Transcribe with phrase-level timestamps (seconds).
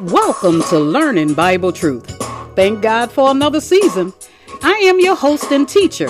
[0.00, 2.06] Welcome to Learning Bible Truth.
[2.56, 4.14] Thank God for another season.
[4.62, 6.06] I am your host and teacher,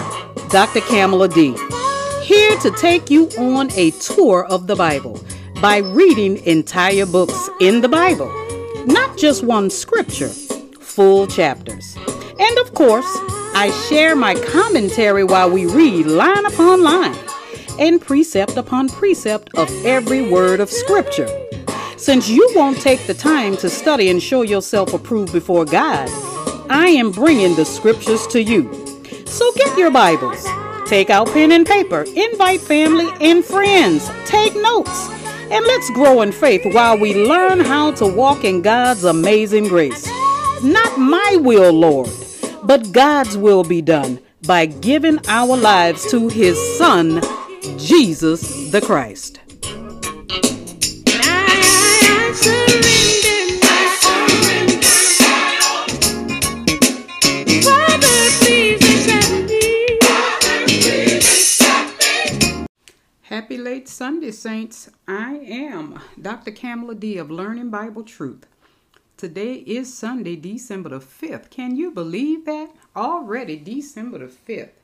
[0.48, 0.80] Dr.
[0.80, 1.56] Kamala D.
[2.22, 5.20] Here to take you on a tour of the Bible
[5.60, 8.32] by reading entire books in the Bible,
[8.86, 10.28] not just one scripture,
[10.80, 11.96] full chapters.
[12.38, 13.10] And of course,
[13.54, 17.16] I share my commentary while we read line upon line
[17.80, 21.28] and precept upon precept of every word of scripture.
[21.96, 26.08] Since you won't take the time to study and show yourself approved before God,
[26.70, 28.72] I am bringing the scriptures to you.
[29.26, 30.46] So get your Bibles,
[30.86, 35.08] take out pen and paper, invite family and friends, take notes,
[35.50, 40.06] and let's grow in faith while we learn how to walk in God's amazing grace.
[40.62, 42.10] Not my will, Lord,
[42.62, 47.20] but God's will be done by giving our lives to His Son,
[47.62, 49.38] Jesus the Christ.
[63.22, 64.90] Happy late Sunday, Saints.
[65.06, 66.50] I am Dr.
[66.52, 68.46] Kamala D of Learning Bible Truth.
[69.18, 71.50] Today is Sunday, December the 5th.
[71.50, 72.70] Can you believe that?
[72.96, 74.79] Already December the 5th.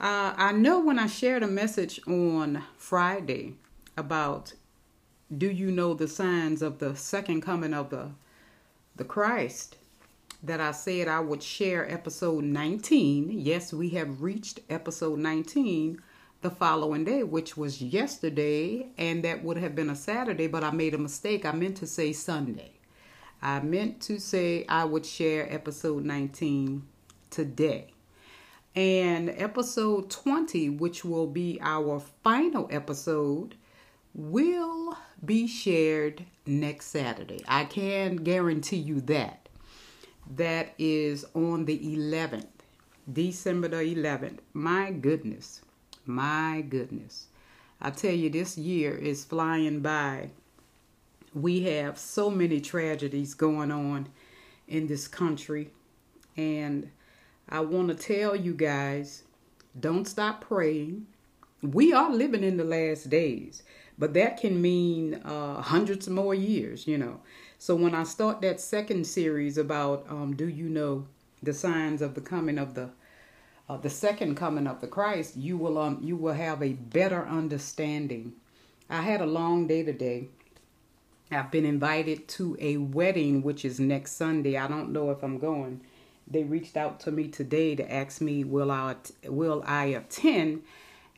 [0.00, 3.54] Uh, I know when I shared a message on Friday
[3.96, 4.54] about
[5.36, 8.10] do you know the signs of the second coming of the
[8.96, 9.76] the Christ
[10.42, 13.30] that I said I would share episode 19.
[13.30, 16.02] Yes, we have reached episode 19
[16.40, 20.72] the following day, which was yesterday, and that would have been a Saturday, but I
[20.72, 21.46] made a mistake.
[21.46, 22.72] I meant to say Sunday.
[23.40, 26.82] I meant to say I would share episode 19
[27.30, 27.91] today.
[28.74, 33.54] And episode 20, which will be our final episode,
[34.14, 37.44] will be shared next Saturday.
[37.46, 39.48] I can guarantee you that.
[40.36, 42.46] That is on the 11th,
[43.12, 44.38] December the 11th.
[44.54, 45.60] My goodness.
[46.06, 47.26] My goodness.
[47.80, 50.30] I tell you, this year is flying by.
[51.34, 54.08] We have so many tragedies going on
[54.68, 55.70] in this country.
[56.36, 56.90] And
[57.52, 59.24] I want to tell you guys
[59.78, 61.06] don't stop praying.
[61.60, 63.62] We are living in the last days,
[63.98, 67.20] but that can mean uh, hundreds more years, you know.
[67.58, 71.06] So when I start that second series about um, do you know
[71.42, 72.88] the signs of the coming of the
[73.68, 77.26] uh, the second coming of the Christ, you will um you will have a better
[77.26, 78.32] understanding.
[78.88, 80.28] I had a long day today.
[81.30, 84.56] I've been invited to a wedding which is next Sunday.
[84.56, 85.82] I don't know if I'm going.
[86.32, 90.62] They reached out to me today to ask me will I will I attend,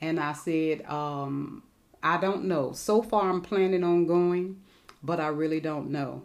[0.00, 1.62] and I said um
[2.02, 2.72] I don't know.
[2.72, 4.60] So far I'm planning on going,
[5.02, 6.24] but I really don't know.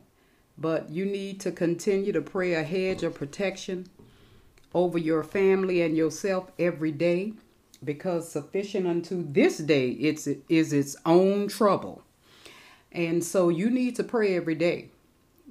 [0.58, 3.88] But you need to continue to pray a hedge of protection
[4.74, 7.34] over your family and yourself every day
[7.84, 12.04] because sufficient unto this day it's is its own trouble
[12.92, 14.90] and so you need to pray every day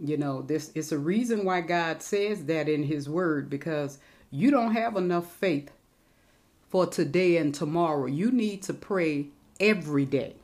[0.03, 3.99] you know this it's a reason why god says that in his word because
[4.31, 5.71] you don't have enough faith
[6.69, 8.07] for today and tomorrow.
[8.07, 9.29] You need to pray
[9.59, 10.35] every day.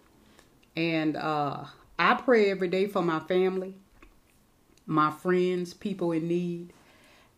[0.77, 1.65] And uh
[1.99, 3.75] i pray every day for my family
[4.87, 6.73] my friends people in need.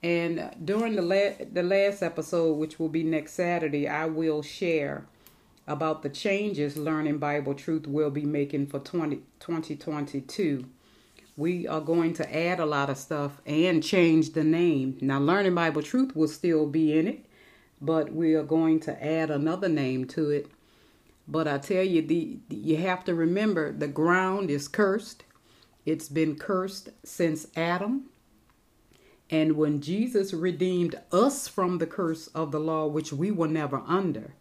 [0.02, 5.06] And during the la- the last episode, which will be next Saturday, I will share
[5.66, 10.66] about the changes Learning Bible Truth will be making for 20, 2022.
[11.36, 14.96] We are going to add a lot of stuff and change the name.
[15.00, 17.26] Now, Learning Bible Truth will still be in it,
[17.80, 20.48] but we are going to add another name to it.
[21.28, 25.24] But I tell you, the you have to remember the ground is cursed.
[25.84, 28.08] It's been cursed since Adam
[29.30, 33.82] and when Jesus redeemed us from the curse of the law, which we were never
[33.86, 34.34] under,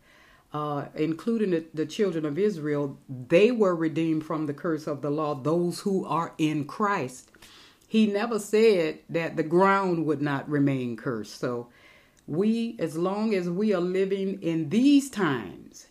[0.56, 5.10] uh, including the, the children of Israel, they were redeemed from the curse of the
[5.10, 7.30] law, those who are in Christ.
[7.90, 11.42] He never said that the ground would not remain cursed.
[11.42, 11.68] So,
[12.25, 15.88] we, as long as we are living in these times,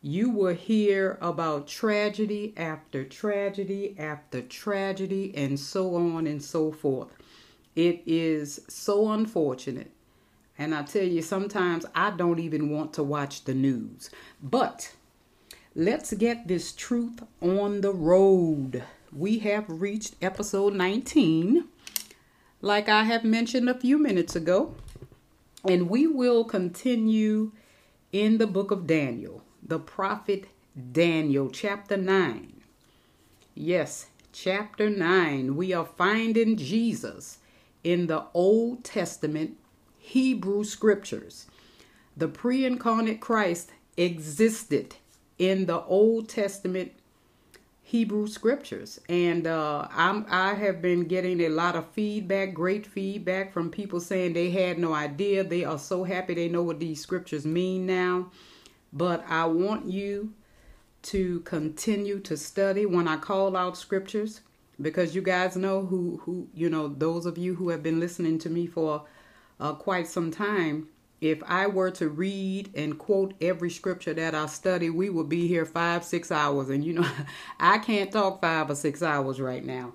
[0.00, 7.12] you will hear about tragedy after tragedy after tragedy, and so on and so forth.
[7.76, 9.92] It is so unfortunate.
[10.58, 14.10] And I tell you, sometimes I don't even want to watch the news.
[14.42, 14.92] But
[15.74, 18.82] let's get this truth on the road.
[19.12, 21.64] We have reached episode 19,
[22.60, 24.74] like I have mentioned a few minutes ago.
[25.64, 27.52] And we will continue
[28.12, 29.42] in the book of Daniel.
[29.62, 30.46] the prophet
[30.92, 32.62] Daniel, chapter 9.
[33.54, 35.56] Yes, chapter 9.
[35.56, 37.38] We are finding Jesus
[37.84, 39.58] in the Old Testament
[40.08, 41.46] Hebrew scriptures.
[42.16, 44.96] The pre incarnate Christ existed
[45.38, 46.92] in the Old Testament
[47.82, 48.98] Hebrew scriptures.
[49.10, 54.32] And uh, I have been getting a lot of feedback, great feedback from people saying
[54.32, 55.44] they had no idea.
[55.44, 58.30] They are so happy they know what these scriptures mean now.
[58.92, 60.32] But I want you
[61.02, 64.40] to continue to study when I call out scriptures
[64.80, 68.38] because you guys know who, who you know, those of you who have been listening
[68.38, 69.04] to me for
[69.60, 70.88] uh, quite some time
[71.20, 75.48] if I were to read and quote every scripture that I study, we would be
[75.48, 76.68] here five, six hours.
[76.68, 77.08] And you know,
[77.60, 79.94] I can't talk five or six hours right now.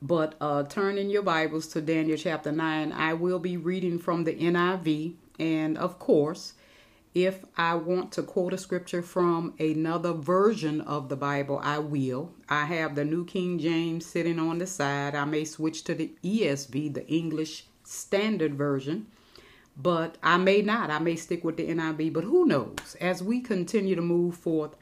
[0.00, 2.92] But uh, turn in your Bibles to Daniel chapter 9.
[2.92, 5.14] I will be reading from the NIV.
[5.40, 6.52] And of course,
[7.14, 12.32] if I want to quote a scripture from another version of the Bible, I will.
[12.48, 15.14] I have the New King James sitting on the side.
[15.14, 19.06] I may switch to the ESV, the English Standard Version
[19.78, 20.90] but I may not.
[20.90, 22.96] I may stick with the NIV, but who knows?
[23.00, 24.74] As we continue to move forth,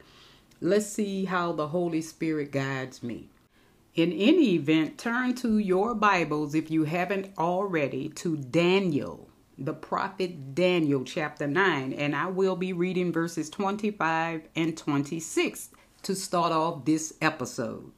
[0.59, 3.29] let's see how the Holy Spirit guides me.
[3.93, 10.55] In any event, turn to your Bibles, if you haven't already, to Daniel, the prophet
[10.55, 15.69] Daniel, chapter 9, and I will be reading verses 25 and 26
[16.03, 17.91] to start off this episode.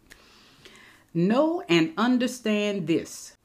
[1.13, 3.35] Know and understand this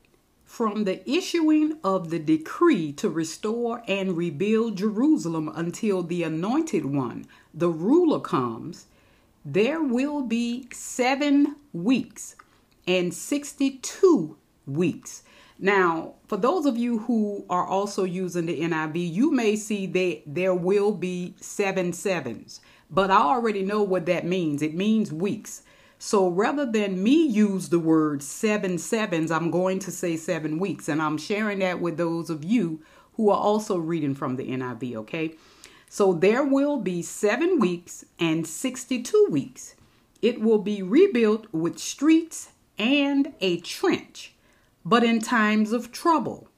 [0.54, 7.26] from the issuing of the decree to restore and rebuild Jerusalem until the anointed one,
[7.52, 8.86] the ruler, comes,
[9.44, 12.36] there will be seven weeks
[12.86, 15.24] and 62 weeks.
[15.58, 20.22] Now, for those of you who are also using the NIV, you may see that
[20.24, 24.62] there will be seven sevens, but I already know what that means.
[24.62, 25.62] It means weeks.
[25.98, 30.88] So rather than me use the word seven sevens, I'm going to say seven weeks.
[30.88, 32.80] And I'm sharing that with those of you
[33.14, 35.34] who are also reading from the NIV, okay?
[35.88, 39.76] So there will be seven weeks and 62 weeks.
[40.20, 44.34] It will be rebuilt with streets and a trench,
[44.84, 46.48] but in times of trouble.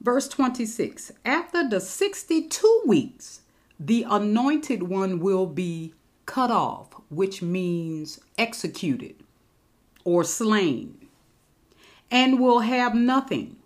[0.00, 3.40] Verse 26 After the 62 weeks,
[3.78, 5.94] the anointed one will be
[6.26, 9.16] cut off which means executed
[10.04, 11.08] or slain,
[12.10, 13.56] and will have nothing.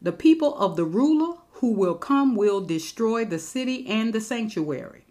[0.00, 5.04] The people of the ruler who will come will destroy the city and the sanctuary.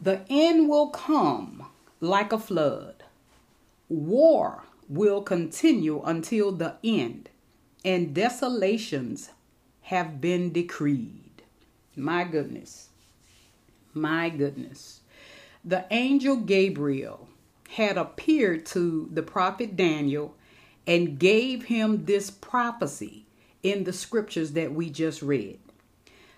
[0.00, 1.66] The end will come
[2.00, 3.02] like a flood.
[3.88, 7.30] War will continue until the end,
[7.84, 9.30] and desolations
[9.82, 11.42] have been decreed.
[11.96, 12.90] My goodness.
[13.92, 15.00] My goodness
[15.64, 17.28] the angel Gabriel
[17.70, 20.34] had appeared to the prophet Daniel
[20.86, 23.26] and gave him this prophecy
[23.62, 25.58] in the scriptures that we just read.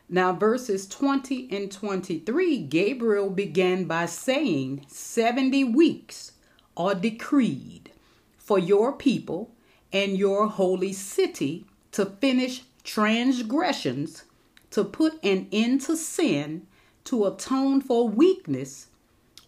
[0.08, 6.32] Now, verses 20 and 23, Gabriel began by saying, 70 weeks
[6.76, 7.93] are decreed
[8.37, 9.52] for your people
[9.93, 14.25] and your holy city to finish transgressions,
[14.73, 16.66] to put an end to sin,
[17.04, 18.88] to atone for weakness,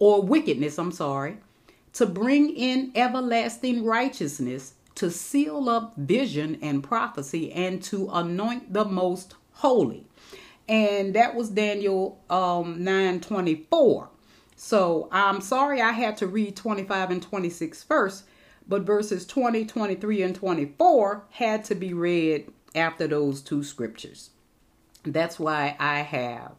[0.03, 1.37] or wickedness, I'm sorry,
[1.93, 8.85] to bring in everlasting righteousness, to seal up vision and prophecy, and to anoint the
[8.85, 10.05] most holy.
[10.69, 14.11] And that was Daniel um, 9 24.
[14.57, 18.25] So I'm sorry I had to read 25 and 26 first,
[18.67, 24.31] but verses 20, 23, and 24 had to be read after those two scriptures.
[25.05, 26.55] That's why I have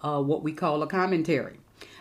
[0.00, 1.58] uh, what we call a commentary.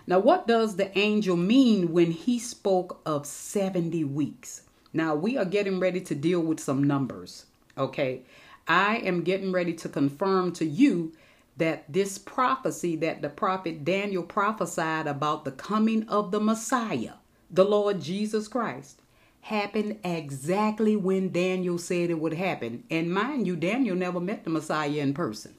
[0.10, 4.62] Now, what does the angel mean when he spoke of 70 weeks?
[4.94, 7.46] Now, we are getting ready to deal with some numbers,
[7.78, 8.22] okay?
[8.70, 11.12] I am getting ready to confirm to you
[11.58, 17.14] that this prophecy that the prophet Daniel prophesied about the coming of the Messiah,
[17.52, 19.02] the Lord Jesus Christ,
[19.42, 22.84] happened exactly when Daniel said it would happen.
[22.90, 25.56] And mind you, Daniel never met the Messiah in person.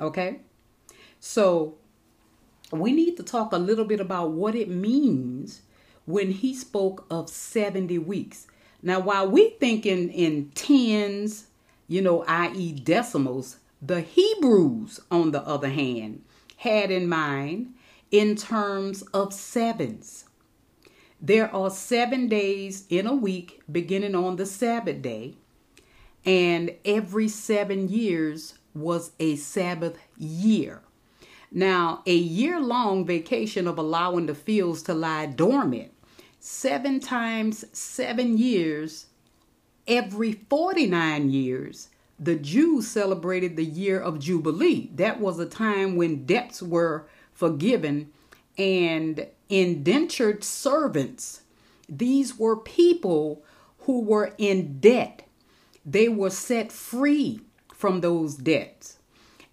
[0.00, 0.40] Okay?
[1.20, 1.76] So
[2.78, 5.62] we need to talk a little bit about what it means
[6.06, 8.46] when he spoke of 70 weeks.
[8.82, 11.46] Now, while we think in, in tens,
[11.88, 16.22] you know, i.e., decimals, the Hebrews, on the other hand,
[16.56, 17.74] had in mind
[18.10, 20.24] in terms of sevens.
[21.20, 25.34] There are seven days in a week beginning on the Sabbath day,
[26.24, 30.83] and every seven years was a Sabbath year.
[31.56, 35.92] Now, a year long vacation of allowing the fields to lie dormant,
[36.40, 39.06] seven times seven years,
[39.86, 44.90] every 49 years, the Jews celebrated the year of Jubilee.
[44.96, 48.10] That was a time when debts were forgiven
[48.58, 51.42] and indentured servants.
[51.88, 53.44] These were people
[53.80, 55.22] who were in debt.
[55.86, 57.42] They were set free
[57.72, 58.93] from those debts.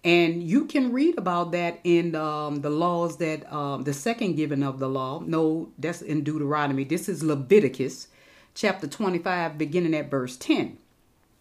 [0.04, 4.64] And you can read about that in um, the laws that um, the second giving
[4.64, 5.22] of the law.
[5.24, 6.82] No, that's in Deuteronomy.
[6.82, 8.08] This is Leviticus
[8.54, 10.78] chapter 25, beginning at verse 10.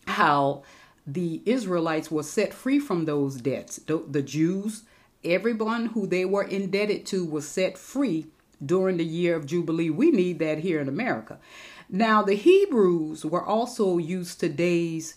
[0.05, 0.63] How
[1.07, 3.77] the Israelites were set free from those debts.
[3.77, 4.83] The, the Jews,
[5.23, 8.27] everyone who they were indebted to, was set free
[8.63, 9.89] during the year of Jubilee.
[9.89, 11.39] We need that here in America.
[11.89, 15.15] Now, the Hebrews were also used to days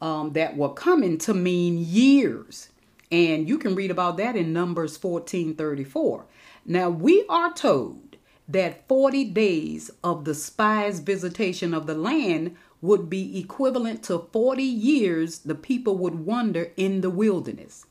[0.00, 2.68] um, that were coming to mean years.
[3.12, 6.24] And you can read about that in Numbers 14 34.
[6.64, 8.16] Now, we are told
[8.48, 14.62] that 40 days of the spies' visitation of the land would be equivalent to 40
[14.62, 17.84] years the people would wander in the wilderness.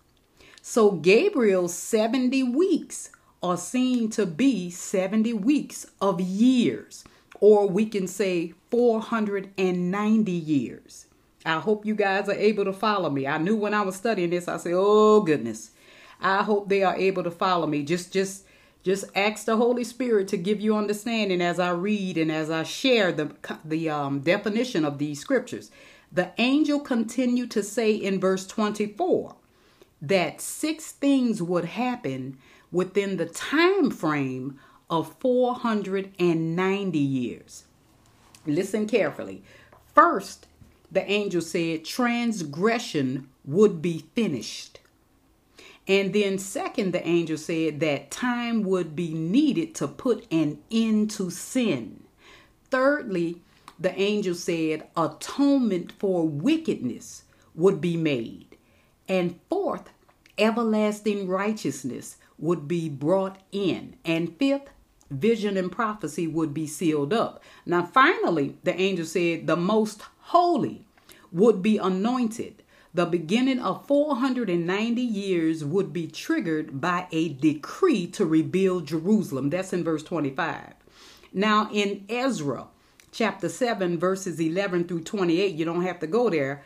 [0.63, 3.12] So, Gabriel's 70 weeks
[3.44, 7.04] are seen to be 70 weeks of years,
[7.40, 11.06] or we can say 490 years.
[11.46, 13.28] I hope you guys are able to follow me.
[13.28, 15.72] I knew when I was studying this, I said, "Oh goodness."
[16.22, 17.84] I hope they are able to follow me.
[17.84, 18.46] Just just
[18.84, 22.64] just ask the Holy Spirit to give you understanding as I read and as I
[22.64, 23.32] share the
[23.66, 25.72] the um, definition of these scriptures.
[26.12, 29.36] The angel continued to say in verse 24
[30.02, 32.38] that six things would happen
[32.72, 37.64] within the time frame of 490 years.
[38.46, 39.44] Listen carefully.
[39.96, 40.48] First,
[40.92, 44.80] the angel said transgression would be finished.
[45.88, 51.12] And then, second, the angel said that time would be needed to put an end
[51.12, 52.04] to sin.
[52.70, 53.42] Thirdly,
[53.80, 57.24] the angel said atonement for wickedness
[57.56, 58.58] would be made.
[59.08, 59.90] And fourth,
[60.38, 63.96] everlasting righteousness would be brought in.
[64.06, 64.70] And fifth,
[65.10, 67.44] vision and prophecy would be sealed up.
[67.66, 70.86] Now, finally, the angel said the most holy
[71.30, 72.64] would be anointed.
[72.94, 79.50] The beginning of 490 years would be triggered by a decree to rebuild Jerusalem.
[79.50, 80.74] That's in verse 25.
[81.34, 82.68] Now, in Ezra
[83.12, 86.64] chapter 7, verses 11 through 28, you don't have to go there.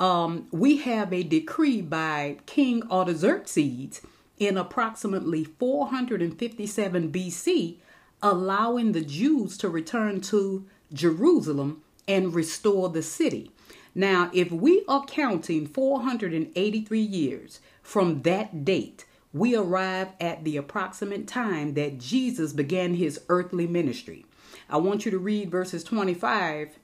[0.00, 4.00] Um, we have a decree by King Artaxerxes
[4.38, 7.76] in approximately 457 BC,
[8.22, 13.50] allowing the Jews to return to Jerusalem and restore the city.
[13.94, 21.26] Now, if we are counting 483 years from that date, we arrive at the approximate
[21.26, 24.26] time that Jesus began his earthly ministry.
[24.68, 26.78] I want you to read verses 25,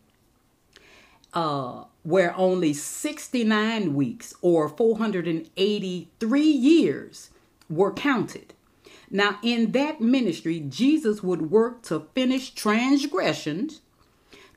[1.35, 7.31] uh, where only 69 weeks or 483 years
[7.69, 8.55] were counted.
[9.11, 13.81] Now, in that ministry, Jesus would work to finish transgressions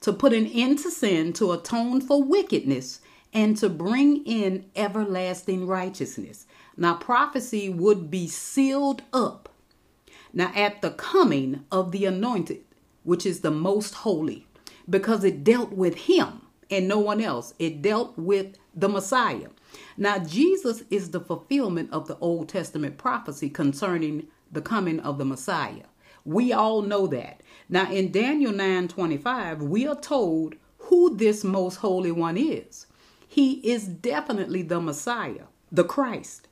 [0.01, 3.01] to put an end to sin, to atone for wickedness,
[3.34, 6.46] and to bring in everlasting righteousness.
[6.75, 9.50] Now, prophecy would be sealed up.
[10.34, 12.63] Now, at the coming of the anointed,
[13.03, 14.48] which is the most holy,
[14.89, 19.50] because it dealt with him and no one else, it dealt with the Messiah.
[19.98, 25.25] Now, Jesus is the fulfillment of the Old Testament prophecy concerning the coming of the
[25.25, 25.84] Messiah.
[26.25, 27.42] We all know that.
[27.70, 32.86] Now in Daniel 9:25, we are told who this most holy one is.
[33.28, 36.48] He is definitely the Messiah, the Christ.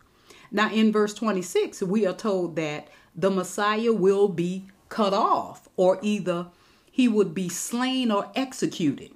[0.52, 6.00] Now in verse 26, we are told that the Messiah will be cut off or
[6.02, 6.48] either
[6.90, 9.12] he would be slain or executed.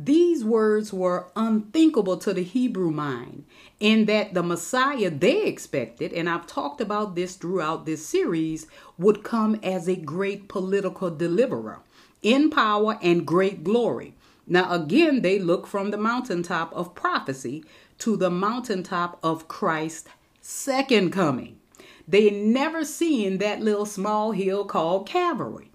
[0.00, 3.44] These words were unthinkable to the Hebrew mind,
[3.80, 9.24] in that the Messiah they expected, and I've talked about this throughout this series, would
[9.24, 11.80] come as a great political deliverer
[12.22, 14.14] in power and great glory.
[14.46, 17.64] Now, again, they look from the mountaintop of prophecy
[17.98, 21.58] to the mountaintop of Christ's second coming.
[22.06, 25.70] They never seen that little small hill called Calvary.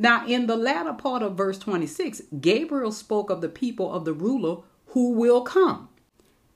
[0.00, 4.12] Now, in the latter part of verse 26, Gabriel spoke of the people of the
[4.12, 5.88] ruler who will come.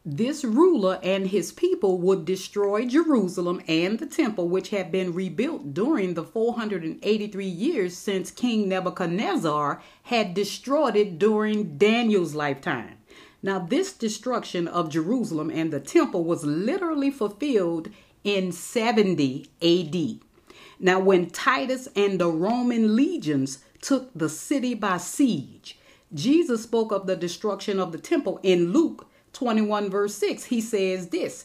[0.05, 5.75] This ruler and his people would destroy Jerusalem and the temple, which had been rebuilt
[5.75, 12.99] during the 483 years since King Nebuchadnezzar had destroyed it during Daniel's lifetime.
[13.43, 17.89] Now, this destruction of Jerusalem and the temple was literally fulfilled
[18.23, 20.32] in 70 AD.
[20.85, 25.79] Now, when Titus and the Roman legions took the city by siege,
[26.13, 30.47] Jesus spoke of the destruction of the temple in Luke 21, verse 6.
[30.47, 31.45] He says this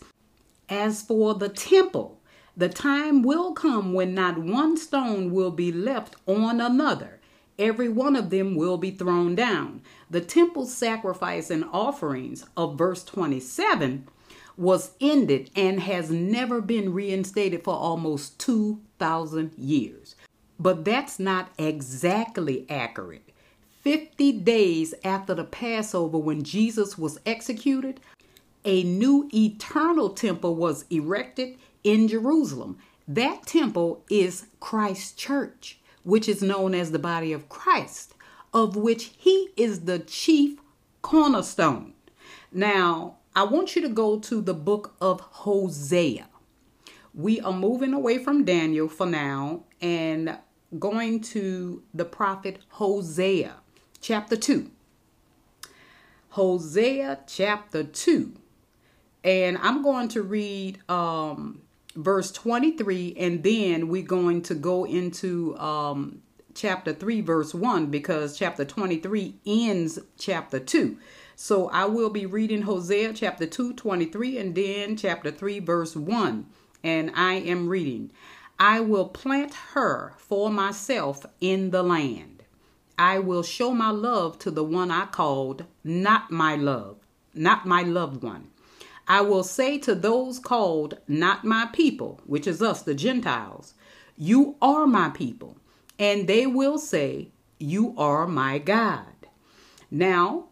[0.67, 2.19] As for the temple,
[2.57, 7.19] the time will come when not one stone will be left on another.
[7.59, 9.83] Every one of them will be thrown down.
[10.09, 14.07] The temple sacrifice and offerings of verse 27
[14.57, 20.15] was ended and has never been reinstated for almost 2,000 years.
[20.59, 23.29] But that's not exactly accurate.
[23.83, 28.01] 50 days after the Passover, when Jesus was executed,
[28.65, 32.77] a new eternal temple was erected in Jerusalem.
[33.07, 38.13] That temple is Christ's church, which is known as the body of Christ,
[38.53, 40.59] of which he is the chief
[41.01, 41.93] cornerstone.
[42.51, 46.27] Now, I want you to go to the book of Hosea.
[47.13, 50.39] We are moving away from Daniel for now and
[50.79, 53.57] going to the prophet Hosea,
[54.01, 54.71] chapter 2.
[56.29, 58.33] Hosea chapter 2.
[59.23, 61.61] And I'm going to read um,
[61.95, 66.23] verse 23, and then we're going to go into um,
[66.55, 70.97] chapter 3, verse 1, because chapter 23 ends chapter 2.
[71.39, 76.47] So I will be reading Hosea chapter 2, 23, and then chapter 3, verse 1.
[76.83, 78.11] And I am reading
[78.57, 82.41] I will plant her for myself in the land.
[82.97, 86.97] I will show my love to the one I called not my love,
[87.35, 88.47] not my loved one.
[89.07, 93.75] I will say to those called not my people, which is us, the Gentiles,
[94.17, 95.57] You are my people.
[95.99, 97.27] And they will say,
[97.59, 99.05] You are my God.
[99.91, 100.47] Now,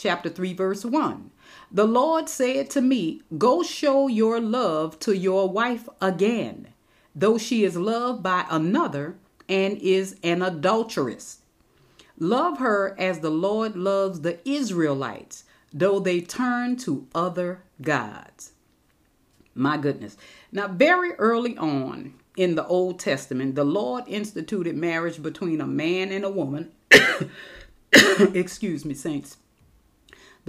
[0.00, 1.30] chapter 3, verse 1.
[1.70, 6.68] The Lord said to me, Go show your love to your wife again,
[7.14, 9.16] though she is loved by another
[9.48, 11.38] and is an adulteress.
[12.18, 18.52] Love her as the Lord loves the Israelites though they turn to other gods.
[19.54, 20.16] My goodness.
[20.52, 26.12] Now, very early on in the Old Testament, the Lord instituted marriage between a man
[26.12, 26.72] and a woman.
[27.92, 29.36] Excuse me, saints.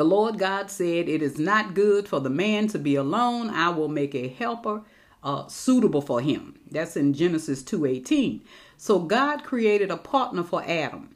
[0.01, 3.51] The Lord God said, It is not good for the man to be alone.
[3.51, 4.81] I will make a helper
[5.23, 6.57] uh, suitable for him.
[6.71, 8.41] That's in Genesis 2:18.
[8.77, 11.15] So God created a partner for Adam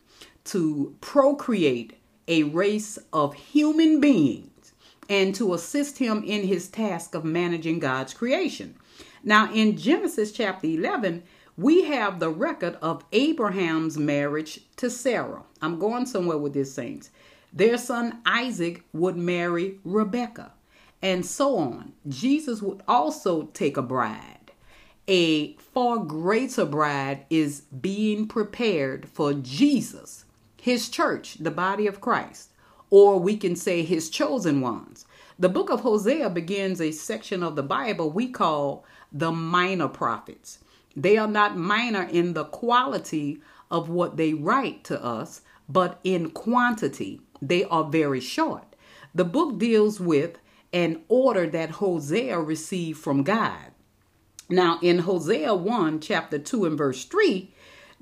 [0.53, 1.93] to procreate
[2.27, 4.73] a race of human beings
[5.09, 8.75] and to assist him in his task of managing God's creation.
[9.23, 11.23] Now, in Genesis chapter 11,
[11.57, 15.41] we have the record of Abraham's marriage to Sarah.
[15.59, 17.09] I'm going somewhere with this, saints.
[17.55, 20.51] Their son Isaac would marry Rebekah,
[21.01, 21.93] and so on.
[22.07, 24.51] Jesus would also take a bride.
[25.07, 30.25] A far greater bride is being prepared for Jesus
[30.65, 32.49] his church, the body of Christ,
[32.89, 35.05] or we can say his chosen ones.
[35.37, 40.57] The book of Hosea begins a section of the Bible we call the minor prophets.
[40.95, 46.31] They are not minor in the quality of what they write to us, but in
[46.31, 47.21] quantity.
[47.41, 48.75] They are very short.
[49.13, 50.37] The book deals with
[50.73, 53.71] an order that Hosea received from God.
[54.49, 57.51] Now, in Hosea 1, chapter 2, and verse 3,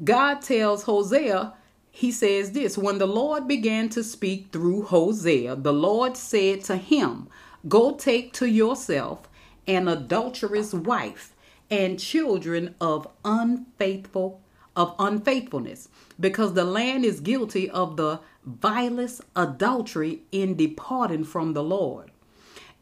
[0.03, 1.53] God tells Hosea
[1.95, 6.75] he says this When the Lord began to speak through Hosea, the Lord said to
[6.75, 7.27] him,
[7.67, 9.29] Go take to yourself
[9.67, 11.35] an adulterous wife
[11.69, 14.41] and children of unfaithful
[14.75, 15.87] of unfaithfulness
[16.19, 22.11] because the land is guilty of the vilest adultery in departing from the Lord.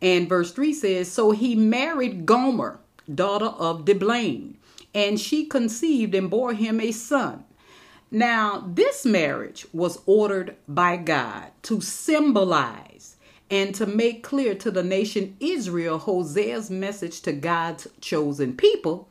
[0.02, 2.80] And verse 3 says, So he married Gomer,
[3.13, 4.56] daughter of Diblaim,
[4.94, 7.46] and she conceived and bore him a son.
[8.10, 13.15] Now, this marriage was ordered by God to symbolize
[13.50, 19.08] and to make clear to the nation Israel Hosea's message to God's chosen people.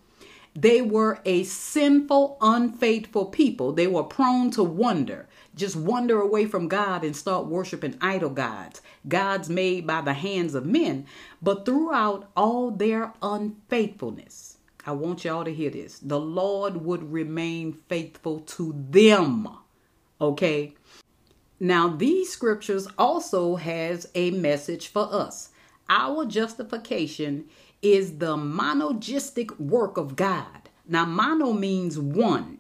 [0.55, 3.73] They were a sinful, unfaithful people.
[3.73, 8.83] They were prone to wonder, just wander away from God and start worshiping idol gods,
[9.07, 11.07] gods made by the hands of men.
[11.41, 15.99] But throughout all their unfaithfulness, I want y'all to hear this.
[16.01, 19.49] The Lord would remain faithful to them.
[20.21, 20.75] Okay?
[21.61, 25.51] Now these scriptures also has a message for us.
[25.89, 27.47] Our justification
[27.83, 30.69] is the monergistic work of God.
[30.87, 32.59] Now mono means one.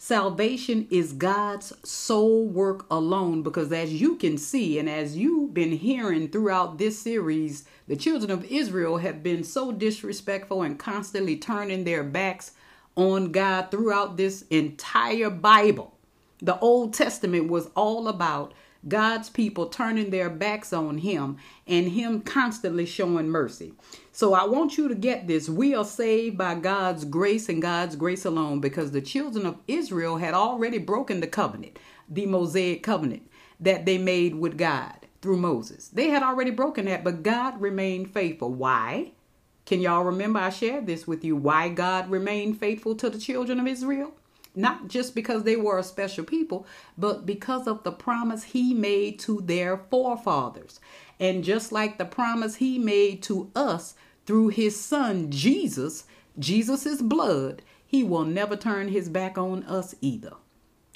[0.00, 5.72] Salvation is God's sole work alone because, as you can see, and as you've been
[5.72, 11.82] hearing throughout this series, the children of Israel have been so disrespectful and constantly turning
[11.82, 12.52] their backs
[12.94, 15.94] on God throughout this entire Bible.
[16.40, 18.54] The Old Testament was all about
[18.88, 23.74] God's people turning their backs on Him and Him constantly showing mercy.
[24.12, 25.48] So I want you to get this.
[25.48, 30.16] We are saved by God's grace and God's grace alone because the children of Israel
[30.16, 35.88] had already broken the covenant, the Mosaic covenant that they made with God through Moses.
[35.88, 38.52] They had already broken that, but God remained faithful.
[38.52, 39.12] Why?
[39.66, 41.36] Can y'all remember I shared this with you?
[41.36, 44.14] Why God remained faithful to the children of Israel?
[44.58, 46.66] Not just because they were a special people,
[46.98, 50.80] but because of the promise he made to their forefathers.
[51.20, 53.94] And just like the promise he made to us
[54.26, 56.04] through his son Jesus,
[56.38, 60.34] Jesus' blood, he will never turn his back on us either.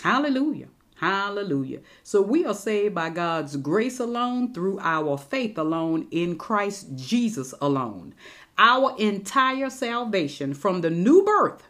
[0.03, 0.69] Hallelujah.
[0.97, 1.81] Hallelujah.
[2.03, 7.55] So we are saved by God's grace alone, through our faith alone, in Christ Jesus
[7.61, 8.15] alone.
[8.59, 11.63] Our entire salvation from the new birth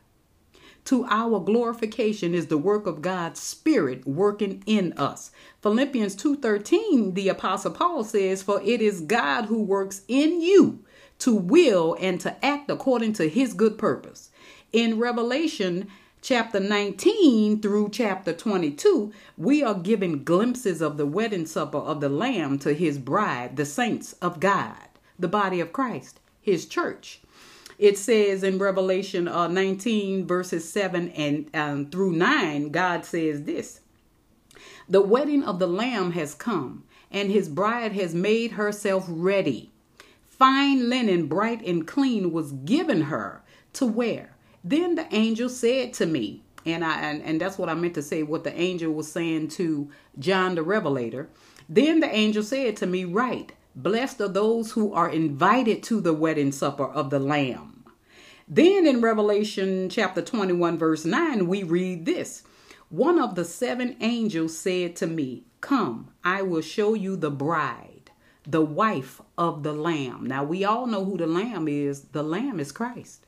[0.85, 5.31] to our glorification is the work of God's spirit working in us.
[5.63, 10.81] Philippians 2:13 the apostle Paul says for it is God who works in you
[11.21, 14.31] to will and to act according to his good purpose.
[14.73, 15.87] In Revelation
[16.21, 22.09] chapter 19 through chapter 22, we are given glimpses of the wedding supper of the
[22.09, 27.21] Lamb to his bride, the saints of God, the body of Christ, his church
[27.83, 33.81] it says in Revelation uh, 19, verses 7 and um, through 9, God says this
[34.89, 39.73] The wedding of the Lamb has come, and his bride has made herself ready.
[40.29, 43.43] Fine linen, bright and clean, was given her
[43.73, 44.37] to wear.
[44.63, 48.03] Then the angel said to me, and I and, and that's what I meant to
[48.03, 49.91] say, what the angel was saying to
[50.21, 51.29] John the Revelator.
[51.69, 56.15] Then the angel said to me, Right, blessed are those who are invited to the
[56.15, 57.72] wedding supper of the Lamb.
[58.49, 62.43] Then in Revelation chapter 21, verse 9, we read this
[62.89, 68.11] One of the seven angels said to me, Come, I will show you the bride,
[68.47, 70.27] the wife of the Lamb.
[70.27, 72.03] Now, we all know who the Lamb is.
[72.13, 73.27] The Lamb is Christ.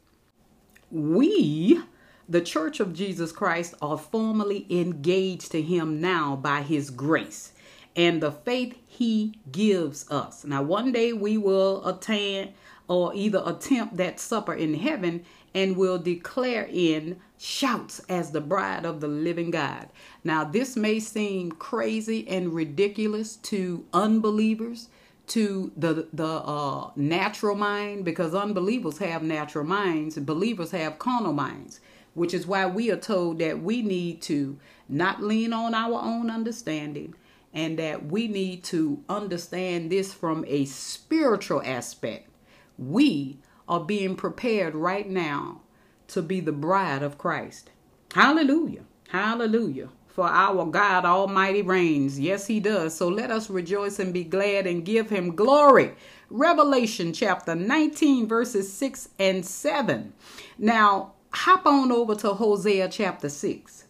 [0.90, 1.80] We,
[2.28, 7.52] the church of Jesus Christ, are formally engaged to Him now by His grace
[7.96, 10.44] and the faith He gives us.
[10.44, 12.54] Now, one day we will attain
[12.88, 18.84] or either attempt that supper in heaven and will declare in shouts as the bride
[18.84, 19.88] of the living God.
[20.24, 24.88] Now, this may seem crazy and ridiculous to unbelievers,
[25.28, 31.80] to the the uh, natural mind, because unbelievers have natural minds, believers have carnal minds,
[32.14, 36.30] which is why we are told that we need to not lean on our own
[36.30, 37.14] understanding
[37.54, 42.28] and that we need to understand this from a spiritual aspect
[42.78, 45.60] we are being prepared right now
[46.08, 47.70] to be the bride of Christ.
[48.14, 48.82] Hallelujah.
[49.08, 49.88] Hallelujah.
[50.06, 52.20] For our God Almighty reigns.
[52.20, 52.94] Yes, He does.
[52.94, 55.94] So let us rejoice and be glad and give Him glory.
[56.30, 60.12] Revelation chapter 19, verses 6 and 7.
[60.58, 63.84] Now, hop on over to Hosea chapter 6.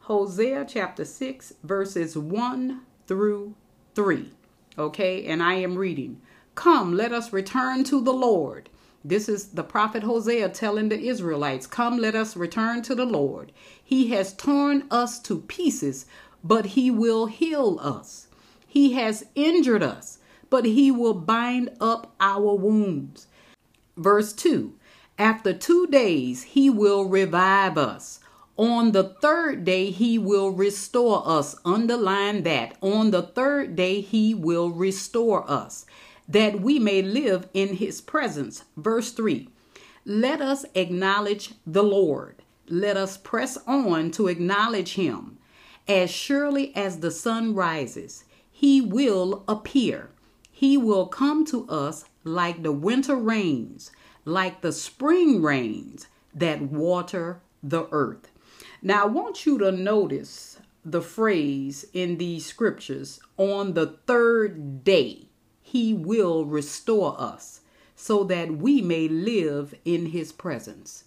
[0.00, 3.54] Hosea chapter 6, verses 1 through
[3.94, 4.30] 3.
[4.78, 6.20] Okay, and I am reading.
[6.56, 8.70] Come, let us return to the Lord.
[9.04, 13.52] This is the prophet Hosea telling the Israelites, Come, let us return to the Lord.
[13.84, 16.06] He has torn us to pieces,
[16.42, 18.26] but he will heal us.
[18.66, 23.26] He has injured us, but he will bind up our wounds.
[23.98, 24.74] Verse 2
[25.18, 28.18] After two days, he will revive us.
[28.56, 31.54] On the third day, he will restore us.
[31.66, 32.78] Underline that.
[32.80, 35.84] On the third day, he will restore us
[36.28, 38.64] that we may live in his presence.
[38.76, 39.48] Verse 3
[40.04, 42.42] Let us acknowledge the Lord.
[42.68, 45.38] Let us press on to acknowledge him.
[45.88, 50.10] As surely as the sun rises, he will appear.
[50.50, 53.92] He will come to us like the winter rains,
[54.24, 58.30] like the spring rains that water the earth.
[58.82, 65.25] Now, I want you to notice the phrase in these scriptures on the third day
[65.76, 67.60] he will restore us
[67.94, 71.04] so that we may live in his presence.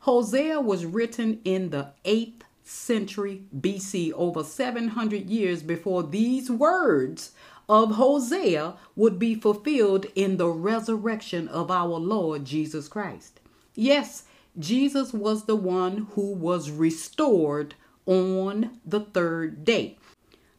[0.00, 7.32] Hosea was written in the 8th century BC, over 700 years before these words
[7.68, 13.40] of Hosea would be fulfilled in the resurrection of our Lord Jesus Christ.
[13.74, 14.24] Yes,
[14.58, 17.74] Jesus was the one who was restored
[18.06, 19.98] on the third day.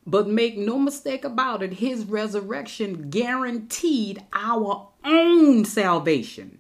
[0.08, 6.60] But make no mistake about it, his resurrection guaranteed our own salvation.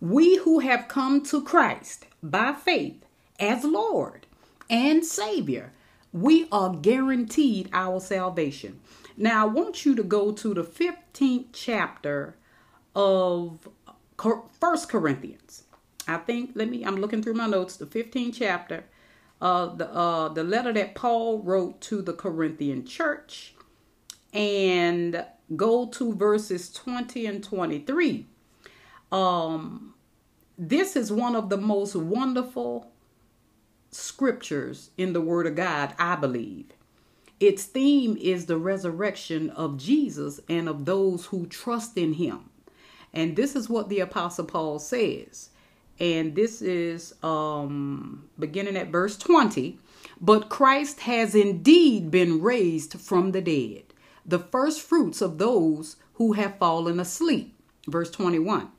[0.00, 3.06] We who have come to Christ by faith
[3.40, 4.26] as Lord
[4.68, 5.72] and Savior,
[6.12, 8.80] we are guaranteed our salvation.
[9.16, 12.36] Now, I want you to go to the 15th chapter
[12.94, 13.66] of
[14.60, 15.64] First Corinthians.
[16.06, 18.84] I think, let me, I'm looking through my notes, the 15th chapter,
[19.40, 23.54] uh, the, uh, the letter that Paul wrote to the Corinthian church,
[24.32, 25.24] and
[25.56, 28.26] go to verses 20 and 23.
[29.12, 29.94] Um,
[30.58, 32.90] this is one of the most wonderful
[33.90, 36.66] scriptures in the Word of God, I believe.
[37.40, 42.50] Its theme is the resurrection of Jesus and of those who trust in him.
[43.12, 45.50] And this is what the Apostle Paul says.
[46.00, 49.78] And this is um, beginning at verse 20.
[50.20, 53.84] But Christ has indeed been raised from the dead,
[54.24, 57.54] the first fruits of those who have fallen asleep.
[57.86, 58.70] Verse 21.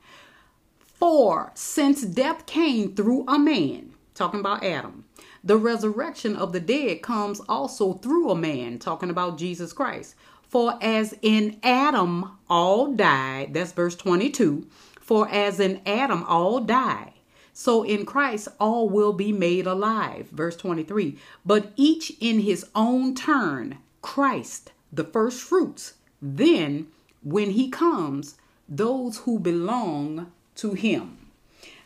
[0.98, 5.04] For since death came through a man, talking about Adam,
[5.44, 10.14] the resurrection of the dead comes also through a man, talking about Jesus Christ.
[10.42, 14.66] For as in Adam all died, that's verse 22.
[15.06, 17.12] For as in Adam all die,
[17.52, 20.26] so in Christ all will be made alive.
[20.32, 21.16] Verse 23.
[21.44, 25.94] But each in his own turn, Christ, the first fruits.
[26.20, 26.88] Then,
[27.22, 28.34] when he comes,
[28.68, 31.18] those who belong to him.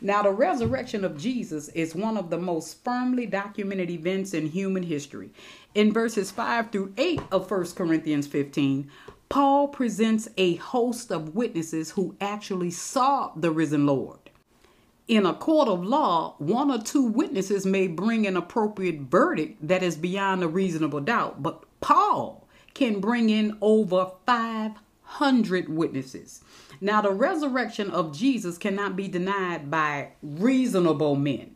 [0.01, 4.85] Now, the resurrection of Jesus is one of the most firmly documented events in human
[4.85, 5.29] history.
[5.75, 8.91] In verses 5 through 8 of 1 Corinthians 15,
[9.29, 14.19] Paul presents a host of witnesses who actually saw the risen Lord.
[15.07, 19.85] In a court of law, one or two witnesses may bring an appropriate verdict that
[19.85, 26.43] is beyond a reasonable doubt, but Paul can bring in over 500 witnesses.
[26.81, 31.55] Now, the resurrection of Jesus cannot be denied by reasonable men.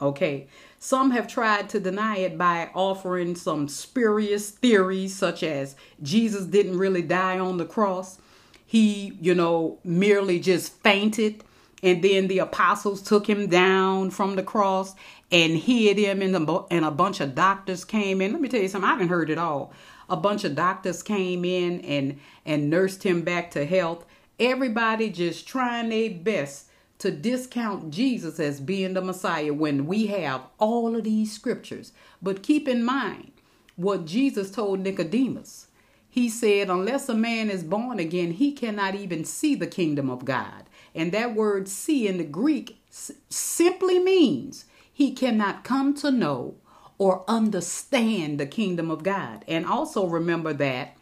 [0.00, 0.46] Okay.
[0.78, 6.78] Some have tried to deny it by offering some spurious theories, such as Jesus didn't
[6.78, 8.18] really die on the cross.
[8.64, 11.42] He, you know, merely just fainted.
[11.82, 14.94] And then the apostles took him down from the cross
[15.30, 18.32] and hid him, and, the, and a bunch of doctors came in.
[18.32, 19.72] Let me tell you something, I haven't heard it all.
[20.08, 24.04] A bunch of doctors came in and, and nursed him back to health.
[24.38, 26.66] Everybody just trying their best
[26.98, 31.92] to discount Jesus as being the Messiah when we have all of these scriptures.
[32.22, 33.32] But keep in mind
[33.76, 35.68] what Jesus told Nicodemus.
[36.08, 40.24] He said, Unless a man is born again, he cannot even see the kingdom of
[40.24, 40.64] God.
[40.94, 46.54] And that word see in the Greek simply means he cannot come to know
[46.96, 49.44] or understand the kingdom of God.
[49.46, 50.95] And also remember that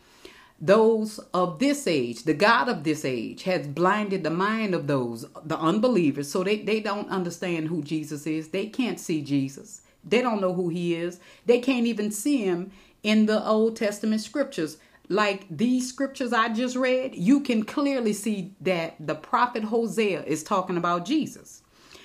[0.64, 5.26] those of this age, the God of this age, has blinded the mind of those,
[5.44, 8.48] the unbelievers, so they, they don't understand who Jesus is.
[8.48, 9.82] They can't see Jesus.
[10.02, 11.20] They don't know who he is.
[11.44, 12.70] They can't even see him
[13.02, 14.78] in the Old Testament scriptures.
[15.10, 20.42] Like these scriptures I just read, you can clearly see that the prophet Hosea is
[20.42, 21.62] talking about Jesus.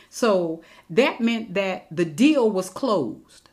[0.10, 3.49] So that meant that the deal was closed.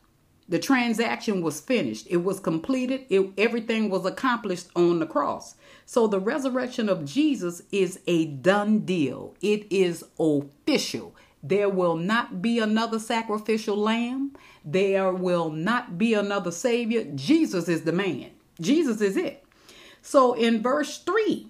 [0.49, 2.07] The transaction was finished.
[2.09, 3.07] It was completed.
[3.09, 5.57] It, everything was accomplished on the cross.
[5.87, 9.35] So the resurrection of Jesus is a done deal.
[9.41, 11.15] It is official.
[11.43, 14.33] There will not be another sacrificial lamb.
[14.65, 17.05] There will not be another savior.
[17.15, 18.31] Jesus is the man.
[18.61, 19.45] Jesus is it.
[20.03, 21.49] So in verse 3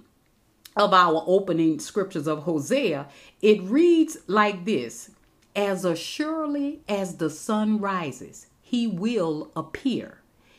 [0.77, 3.09] of our opening scriptures of Hosea,
[3.43, 5.11] it reads like this
[5.55, 10.19] As surely as the sun rises, he will appear.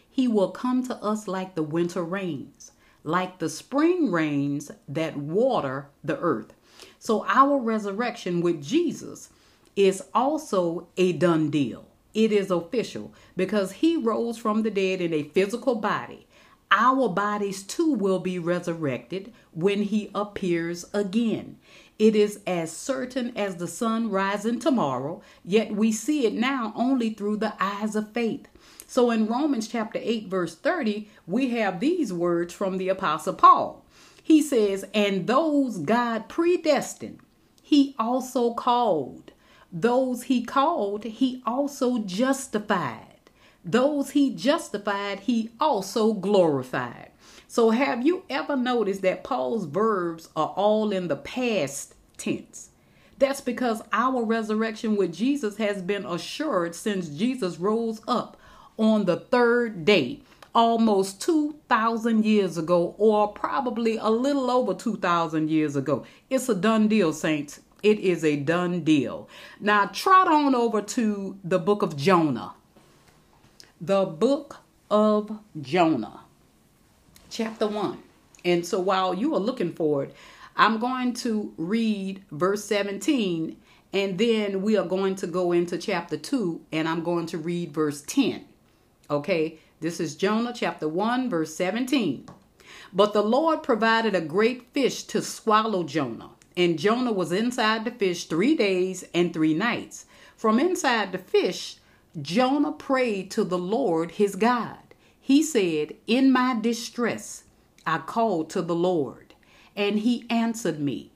[0.10, 2.72] He will come to us like the winter rains,
[3.04, 6.56] like the spring rains that water the earth.
[6.98, 9.30] So, our resurrection with Jesus
[9.76, 11.90] is also a done deal.
[12.16, 16.26] It is official because he rose from the dead in a physical body.
[16.70, 21.58] Our bodies too will be resurrected when he appears again.
[21.98, 27.12] It is as certain as the sun rising tomorrow, yet we see it now only
[27.12, 28.48] through the eyes of faith.
[28.86, 33.84] So in Romans chapter 8, verse 30, we have these words from the Apostle Paul.
[34.22, 37.20] He says, And those God predestined,
[37.64, 39.32] he also called.
[39.72, 43.07] Those he called, he also justified.
[43.68, 47.12] Those he justified, he also glorified.
[47.50, 52.70] So, have you ever noticed that Paul's verbs are all in the past tense?
[53.20, 58.38] That's because our resurrection with Jesus has been assured since Jesus rose up
[58.78, 60.22] on the third day,
[60.56, 66.06] almost 2,000 years ago, or probably a little over 2,000 years ago.
[66.30, 67.60] It's a done deal, saints.
[67.84, 69.28] It is a done deal.
[69.60, 72.54] Now, trot on over to the book of Jonah.
[73.80, 74.58] The book
[74.90, 76.22] of Jonah,
[77.30, 78.00] chapter 1.
[78.44, 80.16] And so while you are looking for it,
[80.56, 83.56] I'm going to read verse 17
[83.94, 87.72] and then we are going to go into chapter 2 and I'm going to read
[87.72, 88.46] verse 10.
[89.12, 92.28] Okay, this is Jonah chapter 1, verse 17.
[92.92, 97.92] But the Lord provided a great fish to swallow Jonah, and Jonah was inside the
[97.92, 100.08] fish three days and three nights.
[100.36, 101.78] From inside the fish,
[102.22, 104.80] Jonah prayed to the Lord his God.
[105.20, 107.44] He said, In my distress,
[107.86, 109.36] I called to the Lord,
[109.76, 111.12] and he answered me.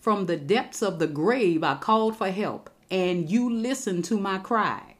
[0.00, 4.38] From the depths of the grave, I called for help, and you listened to my
[4.38, 4.94] cry.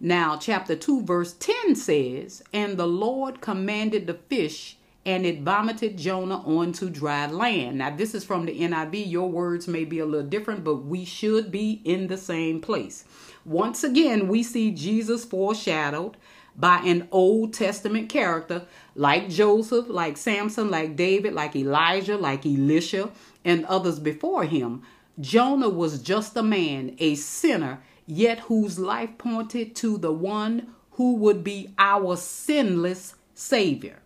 [0.00, 4.76] Now, chapter 2, verse 10 says, And the Lord commanded the fish,
[5.10, 7.78] and it vomited Jonah onto dry land.
[7.78, 9.10] Now, this is from the NIV.
[9.10, 13.04] Your words may be a little different, but we should be in the same place.
[13.44, 16.16] Once again, we see Jesus foreshadowed
[16.56, 18.62] by an Old Testament character
[18.94, 23.10] like Joseph, like Samson, like David, like Elijah, like Elisha,
[23.44, 24.82] and others before him.
[25.18, 31.16] Jonah was just a man, a sinner yet whose life pointed to the one who
[31.16, 34.00] would be our sinless Savior.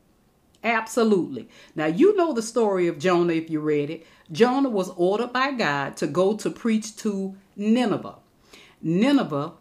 [0.65, 1.49] Absolutely.
[1.77, 4.07] Now, you know the story of Jonah if you read it.
[4.33, 8.17] Jonah was ordered by God to go to preach to Nineveh.
[8.81, 9.53] Nineveh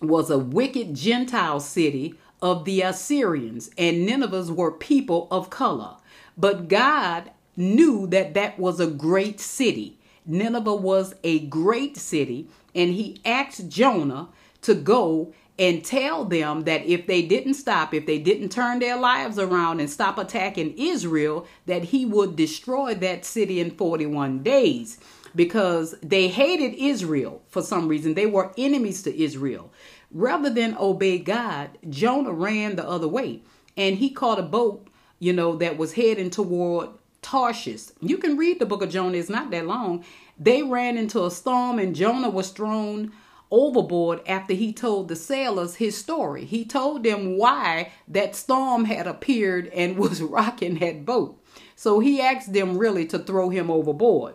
[0.00, 5.96] was a wicked Gentile city of the Assyrians, and Ninevehs were people of color.
[6.36, 9.98] But God knew that that was a great city.
[10.24, 14.28] Nineveh was a great city, and he asked Jonah
[14.62, 18.96] to go and tell them that if they didn't stop, if they didn't turn their
[18.96, 24.98] lives around and stop attacking Israel, that he would destroy that city in 41 days
[25.34, 28.14] because they hated Israel for some reason.
[28.14, 29.72] They were enemies to Israel.
[30.10, 33.42] Rather than obey God, Jonah ran the other way
[33.76, 34.86] and he caught a boat,
[35.18, 36.90] you know, that was heading toward
[37.20, 37.88] Tarshish.
[38.00, 40.04] You can read the book of Jonah, it's not that long.
[40.38, 43.12] They ran into a storm and Jonah was thrown
[43.50, 46.44] overboard after he told the sailors his story.
[46.44, 51.42] He told them why that storm had appeared and was rocking that boat.
[51.76, 54.34] So he asked them really to throw him overboard.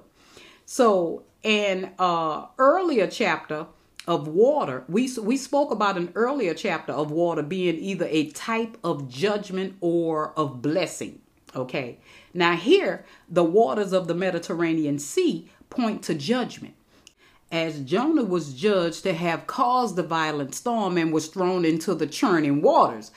[0.65, 3.67] So, an uh, earlier chapter
[4.07, 8.77] of water, we we spoke about an earlier chapter of water being either a type
[8.83, 11.21] of judgment or of blessing.
[11.55, 11.99] Okay.
[12.33, 16.75] Now here, the waters of the Mediterranean Sea point to judgment.
[17.53, 22.07] As Jonah was judged to have caused the violent storm and was thrown into the
[22.07, 23.11] churning waters,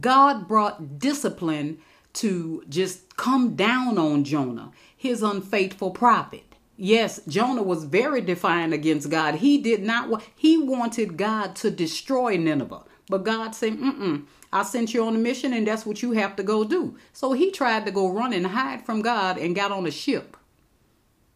[0.00, 1.76] God brought discipline
[2.14, 6.54] to just come down on Jonah, his unfaithful prophet.
[6.78, 9.34] Yes, Jonah was very defiant against God.
[9.34, 12.84] He did not want, he wanted God to destroy Nineveh.
[13.10, 14.24] But God said, mm-mm,
[14.54, 16.96] I sent you on a mission and that's what you have to go do.
[17.12, 20.38] So he tried to go run and hide from God and got on a ship.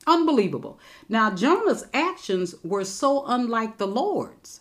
[0.07, 0.79] Unbelievable.
[1.09, 4.61] Now, Jonah's actions were so unlike the Lord's.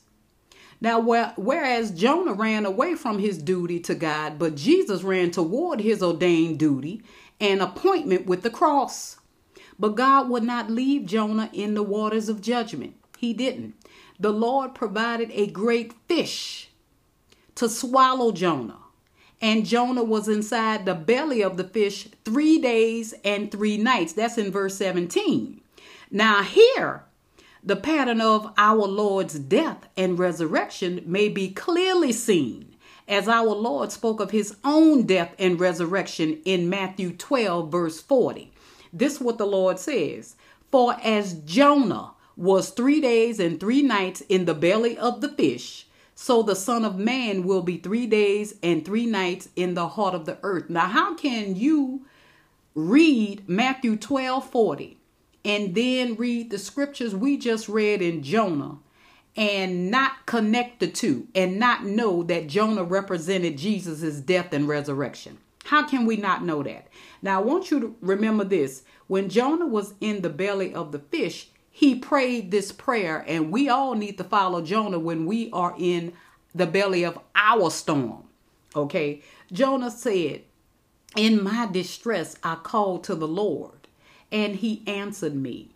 [0.82, 6.04] Now, whereas Jonah ran away from his duty to God, but Jesus ran toward his
[6.04, 7.02] ordained duty
[7.40, 9.18] and appointment with the cross.
[9.80, 12.96] But God would not leave Jonah in the waters of judgment.
[13.18, 13.76] He didn't.
[14.20, 16.70] The Lord provided a great fish
[17.56, 18.85] to swallow Jonah
[19.42, 24.14] and Jonah was inside the belly of the fish three days and three nights.
[24.14, 25.62] That's in verse 17.
[26.12, 27.04] Now, here,
[27.64, 32.76] the pattern of our Lord's death and resurrection may be clearly seen
[33.08, 38.52] as our Lord spoke of his own death and resurrection in Matthew 12, verse 40.
[38.94, 40.36] This is what the Lord says
[40.72, 45.85] For as Jonah was three days and three nights in the belly of the fish,
[46.16, 50.16] so the Son of Man will be three days and three nights in the heart
[50.16, 50.70] of the earth.
[50.70, 52.06] Now, how can you
[52.74, 54.98] read Matthew 12 40
[55.44, 58.78] and then read the scriptures we just read in Jonah
[59.36, 65.38] and not connect the two and not know that Jonah represented Jesus' death and resurrection?
[65.66, 66.88] How can we not know that?
[67.22, 68.84] Now, I want you to remember this.
[69.08, 73.68] When Jonah was in the belly of the fish, he prayed this prayer, and we
[73.68, 76.14] all need to follow Jonah when we are in
[76.54, 78.24] the belly of our storm.
[78.74, 79.22] Okay,
[79.52, 80.44] Jonah said,
[81.18, 83.90] In my distress, I called to the Lord,
[84.32, 85.68] and he answered me.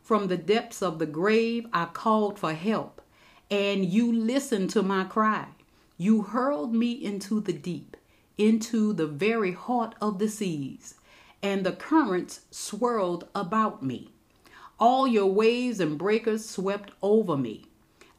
[0.00, 3.02] From the depths of the grave, I called for help,
[3.50, 5.46] and you listened to my cry.
[5.96, 7.96] You hurled me into the deep,
[8.38, 10.94] into the very heart of the seas,
[11.42, 14.12] and the currents swirled about me.
[14.80, 17.64] All your waves and breakers swept over me.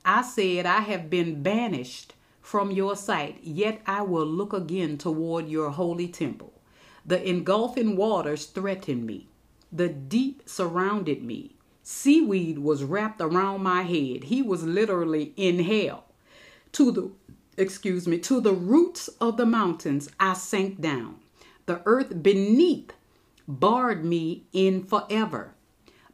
[0.04, 5.48] I said, I have been banished from your sight, yet I will look again toward
[5.48, 6.54] your holy temple.
[7.06, 9.28] The engulfing waters threatened me,
[9.72, 11.56] the deep surrounded me.
[11.84, 14.26] Seaweed was wrapped around my head.
[14.26, 16.06] He was literally in hell.
[16.74, 17.12] To the
[17.58, 21.16] excuse me, to the roots of the mountains I sank down.
[21.66, 22.92] The earth beneath
[23.48, 25.54] barred me in forever.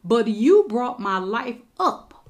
[0.08, 2.28] But you brought my life up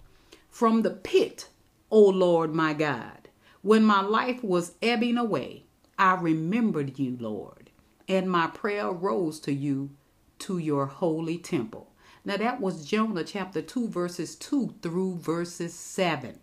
[0.48, 1.50] from the pit,
[1.90, 3.28] O Lord my God.
[3.60, 5.64] When my life was ebbing away,
[5.98, 7.68] I remembered you, Lord,
[8.08, 9.90] and my prayer rose to you
[10.38, 11.92] to your holy temple.
[12.24, 16.38] Now that was Jonah chapter 2, verses 2 through verses 7.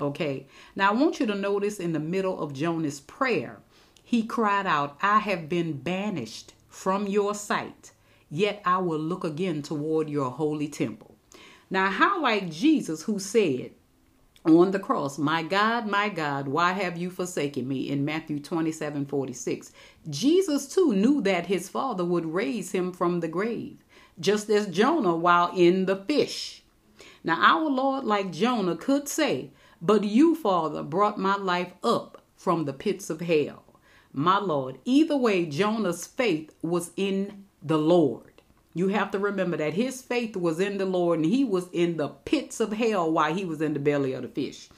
[0.00, 0.46] Okay.
[0.76, 3.58] Now I want you to notice in the middle of Jonah's prayer,
[4.04, 7.90] he cried out, I have been banished from your sight
[8.30, 11.16] yet I will look again toward your holy temple.
[11.70, 13.72] Now, how like Jesus, who said
[14.44, 17.90] on the cross, My God, my God, why have you forsaken me?
[17.90, 19.72] in Matthew 27 46.
[20.08, 23.84] Jesus too knew that his Father would raise him from the grave,
[24.18, 26.62] just as Jonah while in the fish.
[27.22, 29.50] Now, our Lord, like Jonah, could say,
[29.82, 33.64] But you, Father, brought my life up from the pits of hell.
[34.12, 38.42] My Lord, either way, Jonah's faith was in the Lord.
[38.74, 41.96] You have to remember that his faith was in the Lord and he was in
[41.96, 44.68] the pits of hell while he was in the belly of the fish.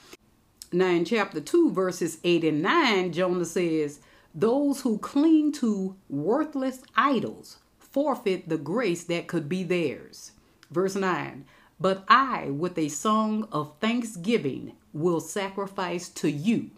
[0.73, 4.01] Now, in chapter 2, verses 8 and 9, Jonah says,
[4.35, 10.33] Those who cling to worthless idols forfeit the grace that could be theirs.
[10.71, 11.45] Verse 9,
[11.81, 16.71] But I, with a song of thanksgiving, will sacrifice to you.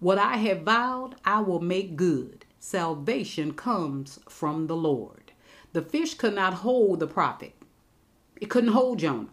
[0.00, 2.44] What I have vowed, I will make good.
[2.58, 5.19] Salvation comes from the Lord.
[5.72, 7.54] The fish could not hold the prophet,
[8.40, 9.28] it couldn't hold Jonah.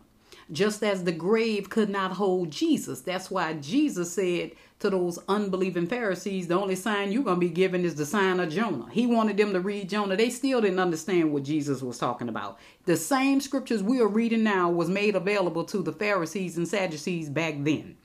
[0.49, 3.01] Just as the grave could not hold Jesus.
[3.01, 7.49] That's why Jesus said to those unbelieving Pharisees, the only sign you're going to be
[7.49, 8.87] given is the sign of Jonah.
[8.89, 10.15] He wanted them to read Jonah.
[10.15, 12.59] They still didn't understand what Jesus was talking about.
[12.85, 17.29] The same scriptures we are reading now was made available to the Pharisees and Sadducees
[17.29, 17.97] back then.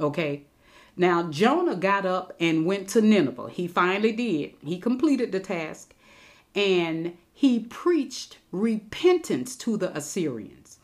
[0.00, 0.46] Okay?
[0.96, 3.50] Now, Jonah got up and went to Nineveh.
[3.50, 4.54] He finally did.
[4.64, 5.94] He completed the task
[6.54, 10.78] and he preached repentance to the Assyrians.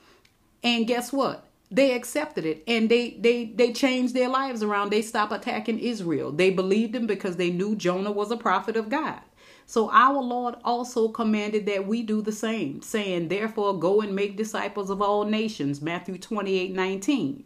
[0.64, 1.46] And guess what?
[1.70, 4.90] They accepted it and they they they changed their lives around.
[4.90, 6.32] They stopped attacking Israel.
[6.32, 9.20] They believed him because they knew Jonah was a prophet of God.
[9.66, 14.36] So our Lord also commanded that we do the same, saying, Therefore go and make
[14.36, 17.44] disciples of all nations, Matthew 28 19.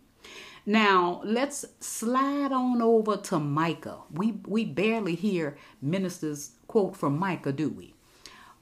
[0.65, 3.99] Now let's slide on over to Micah.
[4.11, 7.93] We we barely hear ministers quote from Micah, do we?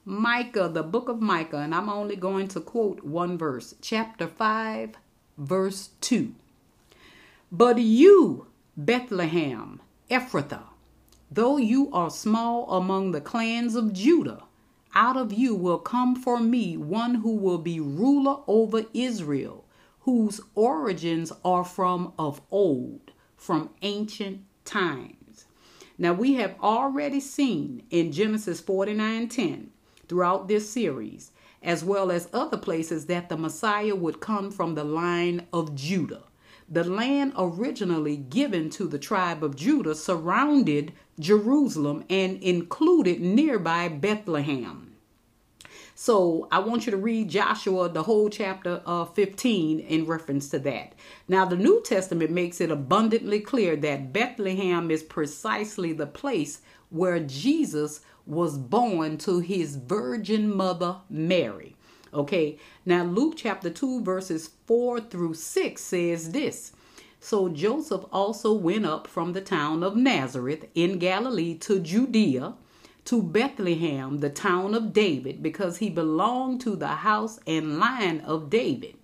[0.03, 4.95] Micah, the book of Micah, and I'm only going to quote one verse, chapter 5,
[5.37, 6.33] verse 2.
[7.51, 9.79] But you, Bethlehem,
[10.09, 10.63] Ephrathah,
[11.29, 14.41] though you are small among the clans of Judah,
[14.95, 19.65] out of you will come for me one who will be ruler over Israel
[19.99, 25.45] whose origins are from of old, from ancient times.
[25.99, 29.69] Now we have already seen in Genesis 49:10
[30.11, 31.31] throughout this series,
[31.63, 36.23] as well as other places that the Messiah would come from the line of Judah.
[36.67, 44.97] The land originally given to the tribe of Judah surrounded Jerusalem and included nearby Bethlehem.
[45.95, 50.59] So I want you to read Joshua, the whole chapter uh, 15, in reference to
[50.59, 50.91] that.
[51.29, 57.19] Now, the New Testament makes it abundantly clear that Bethlehem is precisely the place where
[57.21, 61.75] Jesus was born to his virgin mother, Mary.
[62.13, 66.73] Okay, now Luke chapter 2, verses 4 through 6 says this.
[67.19, 72.55] So Joseph also went up from the town of Nazareth in Galilee to Judea
[73.05, 78.49] to Bethlehem, the town of David, because he belonged to the house and line of
[78.49, 78.95] David.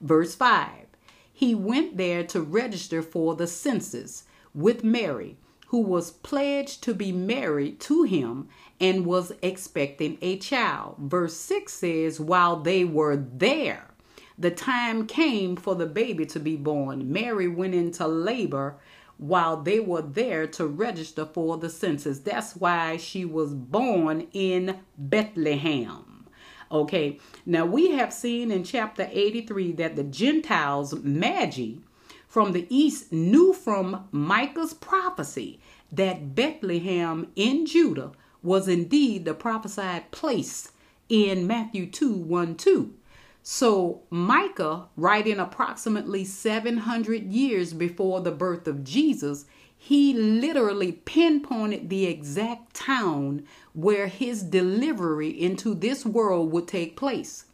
[0.00, 0.86] Verse 5
[1.32, 5.36] He went there to register for the census with Mary,
[5.70, 8.48] who was pledged to be married to him
[8.80, 10.96] and was expecting a child.
[10.98, 13.86] Verse 6 says, While they were there,
[14.36, 17.12] the time came for the baby to be born.
[17.12, 18.80] Mary went into labor
[19.16, 22.18] while they were there to register for the census.
[22.18, 26.26] That's why she was born in Bethlehem.
[26.72, 31.74] Okay, now we have seen in chapter 83 that the Gentiles, Magi,
[32.30, 35.58] from the east knew from Micah's prophecy
[35.90, 40.70] that Bethlehem in Judah was indeed the prophesied place
[41.08, 42.94] in Matthew 2 1 2.
[43.42, 52.04] So, Micah, writing approximately 700 years before the birth of Jesus, he literally pinpointed the
[52.06, 57.46] exact town where his delivery into this world would take place.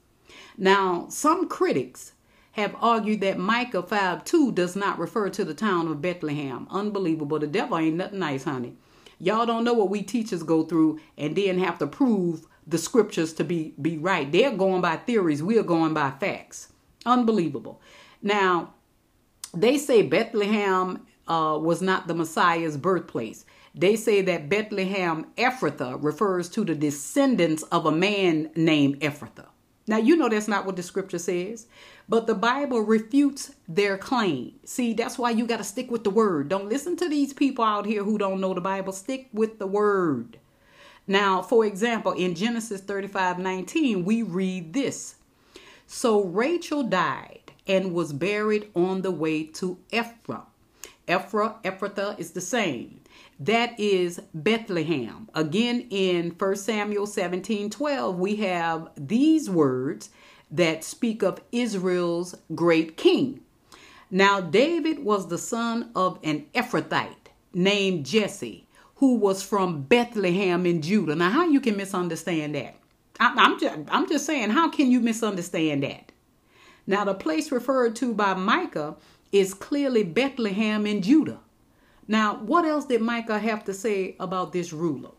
[0.58, 2.12] Now, some critics
[2.56, 6.66] have argued that Micah 5 2 does not refer to the town of Bethlehem.
[6.70, 7.38] Unbelievable.
[7.38, 8.76] The devil ain't nothing nice, honey.
[9.18, 13.34] Y'all don't know what we teachers go through and then have to prove the scriptures
[13.34, 14.32] to be, be right.
[14.32, 16.72] They're going by theories, we're going by facts.
[17.04, 17.82] Unbelievable.
[18.22, 18.72] Now,
[19.52, 23.44] they say Bethlehem uh, was not the Messiah's birthplace.
[23.74, 29.48] They say that Bethlehem Ephrathah refers to the descendants of a man named Ephrathah.
[29.88, 31.66] Now, you know that's not what the scripture says,
[32.08, 34.54] but the Bible refutes their claim.
[34.64, 36.48] See, that's why you got to stick with the word.
[36.48, 38.92] Don't listen to these people out here who don't know the Bible.
[38.92, 40.38] Stick with the word.
[41.06, 45.16] Now, for example, in Genesis 35 19, we read this
[45.86, 50.46] So Rachel died and was buried on the way to Ephrath.
[51.08, 53.00] Ephrath, Ephrathah is the same.
[53.38, 55.28] That is Bethlehem.
[55.34, 60.10] Again, in 1 Samuel 17 12, we have these words
[60.50, 63.40] that speak of Israel's great king.
[64.10, 68.66] Now, David was the son of an Ephrathite named Jesse,
[68.96, 71.14] who was from Bethlehem in Judah.
[71.14, 72.76] Now, how you can misunderstand that?
[73.18, 76.12] I'm just, I'm just saying, how can you misunderstand that?
[76.86, 78.96] Now, the place referred to by Micah
[79.32, 81.40] is clearly Bethlehem in Judah.
[82.08, 85.10] Now, what else did Micah have to say about this ruler?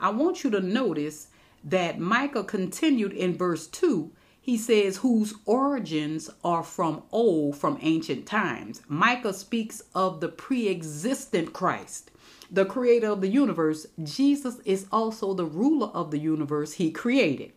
[0.00, 1.28] I want you to notice
[1.64, 4.12] that Micah continued in verse 2.
[4.40, 8.80] He says, whose origins are from old, from ancient times.
[8.86, 12.12] Micah speaks of the pre existent Christ,
[12.48, 13.86] the creator of the universe.
[14.04, 17.52] Jesus is also the ruler of the universe he created.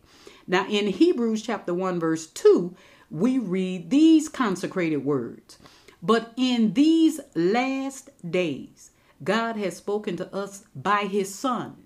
[0.48, 2.74] Now, in Hebrews chapter 1, verse 2,
[3.08, 5.58] we read these consecrated words
[6.02, 8.90] but in these last days,
[9.22, 11.76] God has spoken to us by his Son,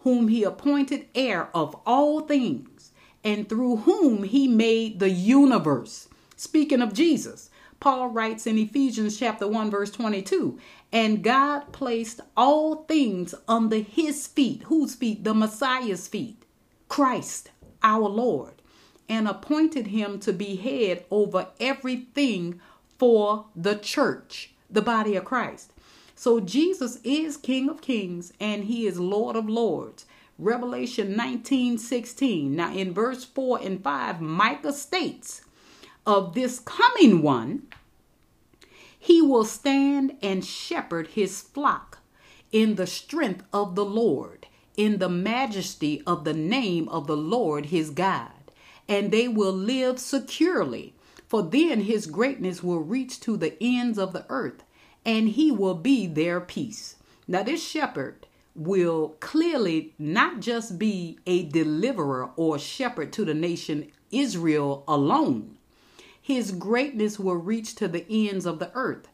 [0.00, 2.92] whom he appointed heir of all things,
[3.24, 6.08] and through whom he made the universe.
[6.36, 7.50] Speaking of Jesus,
[7.80, 10.58] Paul writes in Ephesians chapter 1 verse 22,
[10.92, 14.64] and God placed all things under his feet.
[14.64, 15.24] Whose feet?
[15.24, 16.44] The Messiah's feet.
[16.88, 17.50] Christ,
[17.82, 18.60] our Lord,
[19.08, 22.60] and appointed him to be head over everything
[23.02, 25.72] for the church, the body of Christ.
[26.14, 30.06] So Jesus is King of Kings and he is Lord of Lords.
[30.38, 32.54] Revelation 19 16.
[32.54, 35.42] Now, in verse 4 and 5, Micah states
[36.06, 37.66] of this coming one,
[38.96, 41.98] he will stand and shepherd his flock
[42.52, 44.46] in the strength of the Lord,
[44.76, 48.30] in the majesty of the name of the Lord his God,
[48.88, 50.94] and they will live securely
[51.32, 54.64] for then his greatness will reach to the ends of the earth,
[55.02, 56.96] and he will be their peace.
[57.26, 63.90] Now, this shepherd will clearly not just be a deliverer or shepherd to the nation
[64.10, 65.56] Israel alone.
[66.20, 69.08] His greatness will reach to the ends of the earth.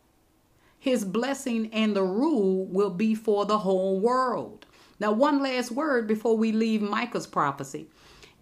[0.77, 4.67] His blessing and the rule will be for the whole world.
[4.99, 7.87] Now, one last word before we leave Micah's prophecy.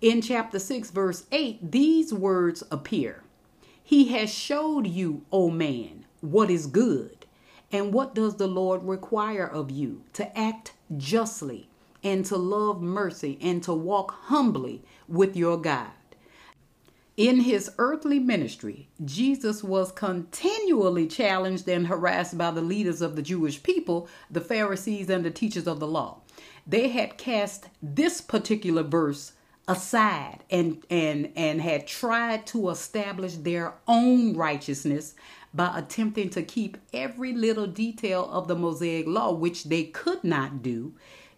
[0.00, 3.22] In chapter 6, verse 8, these words appear
[3.86, 7.24] he has showed you, O man, what is good.
[7.70, 10.02] And what does the Lord require of you?
[10.14, 11.68] To act justly
[12.02, 15.92] and to love mercy and to walk humbly with your God.
[17.16, 23.22] In his earthly ministry, Jesus was continually challenged and harassed by the leaders of the
[23.22, 26.22] Jewish people, the Pharisees, and the teachers of the law.
[26.66, 29.30] They had cast this particular verse
[29.68, 35.14] aside and and and had tried to establish their own righteousness
[35.52, 40.62] by attempting to keep every little detail of the Mosaic law which they could not
[40.62, 40.94] do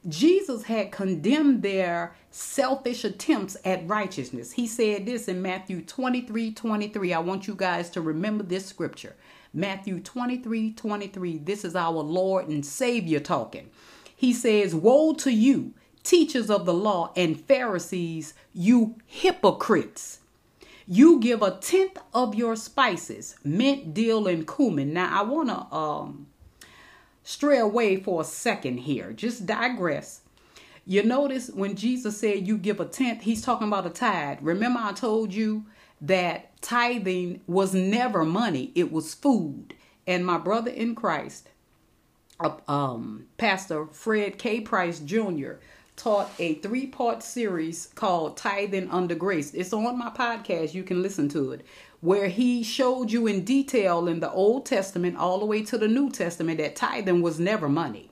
[0.06, 4.52] Jesus had condemned their selfish attempts at righteousness.
[4.52, 7.12] He said this in Matthew 23 23.
[7.12, 9.16] I want you guys to remember this scripture.
[9.52, 11.38] Matthew 23 23.
[11.38, 13.70] This is our Lord and Savior talking.
[14.14, 15.74] He says, Woe to you,
[16.08, 20.20] teachers of the law and Pharisees, you hypocrites.
[20.86, 24.94] You give a tenth of your spices, mint, dill, and cumin.
[24.94, 26.28] Now, I want to um,
[27.22, 30.22] stray away for a second here, just digress.
[30.86, 34.38] You notice when Jesus said you give a tenth, he's talking about a tithe.
[34.40, 35.66] Remember, I told you
[36.00, 39.74] that tithing was never money, it was food.
[40.06, 41.50] And my brother in Christ,
[42.40, 44.62] uh, um, Pastor Fred K.
[44.62, 45.56] Price Jr.,
[45.98, 49.52] taught a three part series called Tithing Under Grace.
[49.52, 51.66] It's on my podcast, you can listen to it,
[52.00, 55.88] where he showed you in detail in the Old Testament all the way to the
[55.88, 58.10] New Testament that tithing was never money.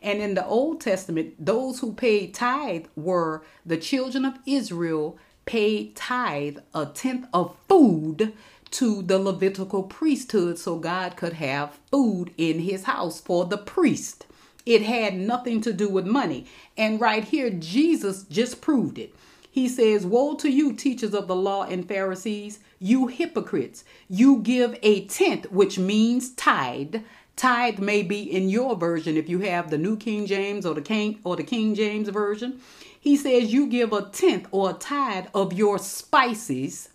[0.00, 5.96] And in the Old Testament, those who paid tithe were the children of Israel paid
[5.96, 8.32] tithe, a tenth of food
[8.70, 14.26] to the Levitical priesthood so God could have food in his house for the priest.
[14.66, 16.46] It had nothing to do with money.
[16.76, 19.14] And right here, Jesus just proved it.
[19.50, 23.84] He says, Woe to you, teachers of the law and Pharisees, you hypocrites!
[24.08, 26.96] You give a tenth, which means tithe.
[27.36, 30.82] Tithe may be in your version if you have the New King James or the
[30.82, 32.60] King or the King James version.
[32.98, 36.88] He says you give a tenth or a tithe of your spices,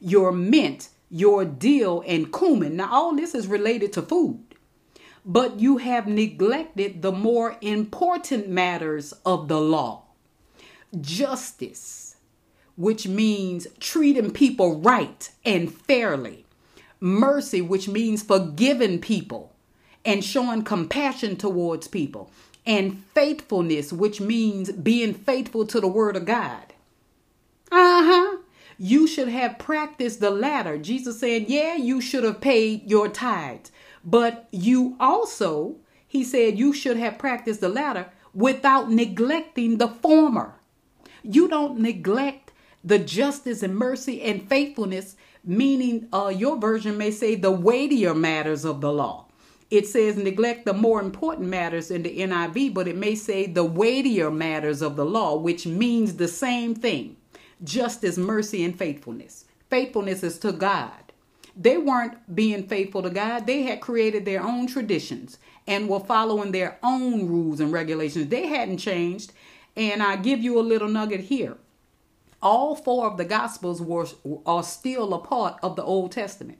[0.00, 2.76] your mint, your dill, and cumin.
[2.76, 4.45] Now, all this is related to food
[5.26, 10.04] but you have neglected the more important matters of the law
[11.00, 12.16] justice,
[12.76, 16.46] which means treating people right and fairly,
[17.00, 19.52] mercy, which means forgiving people
[20.04, 22.30] and showing compassion towards people,
[22.64, 26.72] and faithfulness, which means being faithful to the Word of God.
[27.72, 28.36] Uh huh.
[28.78, 30.78] You should have practiced the latter.
[30.78, 33.72] Jesus said, Yeah, you should have paid your tithes.
[34.06, 35.76] But you also,
[36.06, 40.54] he said, you should have practiced the latter without neglecting the former.
[41.24, 42.52] You don't neglect
[42.84, 48.64] the justice and mercy and faithfulness, meaning uh, your version may say the weightier matters
[48.64, 49.26] of the law.
[49.72, 53.64] It says neglect the more important matters in the NIV, but it may say the
[53.64, 57.16] weightier matters of the law, which means the same thing
[57.64, 59.46] justice, mercy, and faithfulness.
[59.68, 61.05] Faithfulness is to God.
[61.56, 63.46] They weren't being faithful to God.
[63.46, 68.28] They had created their own traditions and were following their own rules and regulations.
[68.28, 69.32] They hadn't changed.
[69.74, 71.56] And I give you a little nugget here.
[72.42, 74.06] All four of the Gospels were
[74.44, 76.58] are still a part of the Old Testament.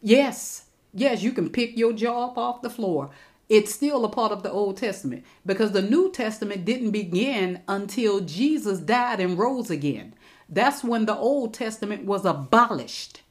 [0.00, 3.10] Yes, yes, you can pick your jaw up off the floor.
[3.48, 8.20] It's still a part of the Old Testament because the New Testament didn't begin until
[8.20, 10.14] Jesus died and rose again.
[10.48, 13.22] That's when the Old Testament was abolished.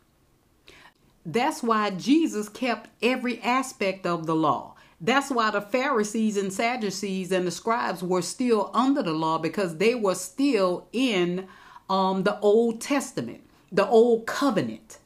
[1.30, 4.76] That's why Jesus kept every aspect of the law.
[5.02, 9.76] That's why the Pharisees and Sadducees and the scribes were still under the law because
[9.76, 11.50] they were still in
[11.90, 13.42] um, the Old Testament,
[13.74, 15.00] the Old Covenant.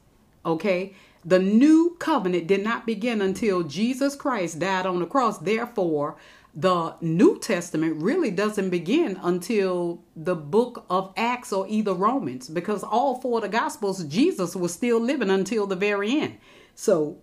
[0.46, 0.94] Okay?
[1.24, 5.38] The new covenant did not begin until Jesus Christ died on the cross.
[5.38, 6.16] Therefore,
[6.54, 12.82] the New Testament really doesn't begin until the book of Acts or either Romans, because
[12.82, 16.36] all four of the Gospels, Jesus was still living until the very end.
[16.74, 17.18] So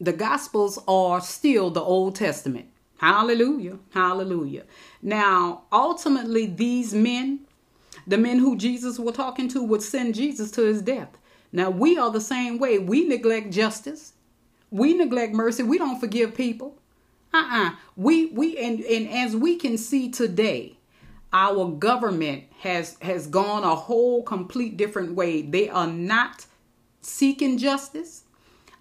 [0.00, 2.68] the Gospels are still the Old Testament.
[2.98, 3.78] Hallelujah.
[3.90, 4.64] Hallelujah.
[5.02, 7.40] Now, ultimately, these men,
[8.06, 11.18] the men who Jesus was talking to, would send Jesus to his death.
[11.52, 12.78] Now, we are the same way.
[12.78, 14.14] We neglect justice,
[14.70, 16.78] we neglect mercy, we don't forgive people
[17.32, 17.70] uh-uh.
[17.96, 20.76] We we and and as we can see today
[21.32, 25.42] our government has has gone a whole complete different way.
[25.42, 26.46] They are not
[27.00, 28.24] seeking justice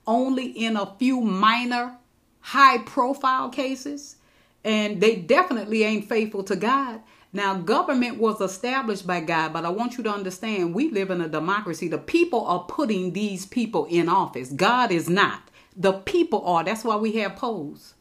[0.06, 1.97] only in a few minor
[2.41, 4.18] high profile cases
[4.64, 7.02] and they definitely ain't faithful to god.
[7.34, 11.22] Now government was established by god but i want you to understand we live in
[11.22, 11.88] a democracy.
[11.88, 14.52] The people are putting these people in office.
[14.52, 15.41] God is not.
[15.78, 16.66] The people are.
[16.66, 17.93] That's why we have polls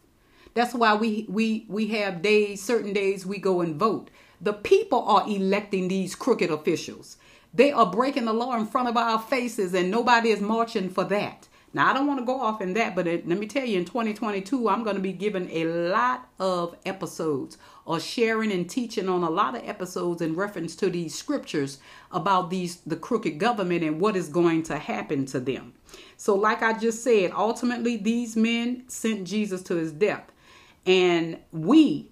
[0.54, 4.10] that's why we we we have days, certain days we go and vote.
[4.40, 7.16] The people are electing these crooked officials.
[7.52, 11.04] They are breaking the law in front of our faces, and nobody is marching for
[11.04, 11.48] that.
[11.72, 13.78] Now, I don't want to go off in that, but it, let me tell you,
[13.78, 19.08] in 2022, I'm going to be giving a lot of episodes or sharing and teaching
[19.08, 21.78] on a lot of episodes in reference to these scriptures
[22.10, 25.74] about these the crooked government and what is going to happen to them.
[26.16, 30.32] So, like I just said, ultimately, these men sent Jesus to his death.
[30.86, 32.10] And we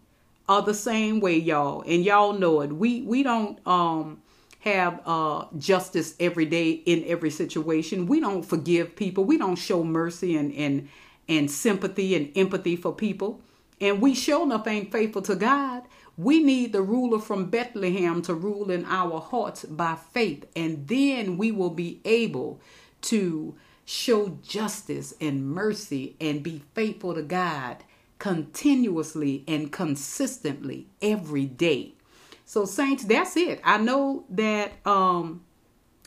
[0.49, 1.83] are the same way, y'all.
[1.87, 2.73] And y'all know it.
[2.73, 4.23] We we don't um
[4.61, 8.07] have uh justice every day in every situation.
[8.07, 9.25] We don't forgive people.
[9.25, 10.89] We don't show mercy and and
[11.29, 13.41] and sympathy and empathy for people.
[13.81, 15.83] And we sure enough ain't faithful to God.
[16.16, 20.47] We need the ruler from Bethlehem to rule in our hearts by faith.
[20.57, 22.61] And then we will be able
[23.03, 23.55] to
[23.85, 27.77] show justice and mercy and be faithful to God
[28.19, 31.95] continuously and consistently every day.
[32.45, 33.61] So, saints, that's it.
[33.62, 35.45] I know that um,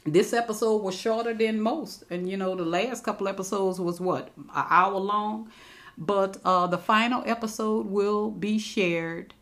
[0.05, 4.31] this episode was shorter than most, and you know the last couple episodes was what
[4.37, 5.51] an hour long,
[5.97, 9.33] but uh, the final episode will be shared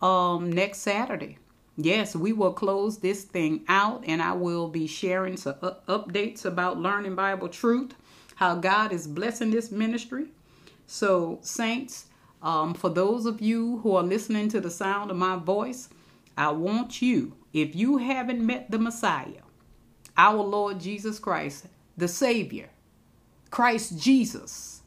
[0.00, 1.38] um, next Saturday.
[1.76, 6.78] Yes, we will close this thing out, and I will be sharing some updates about
[6.78, 7.94] learning Bible truth,
[8.36, 10.28] how God is blessing this ministry.
[10.92, 12.06] So, saints,
[12.42, 15.88] um, for those of you who are listening to the sound of my voice,
[16.36, 19.44] I want you, if you haven't met the Messiah,
[20.16, 21.66] our Lord Jesus Christ,
[21.96, 22.70] the Savior,
[23.50, 24.82] Christ Jesus,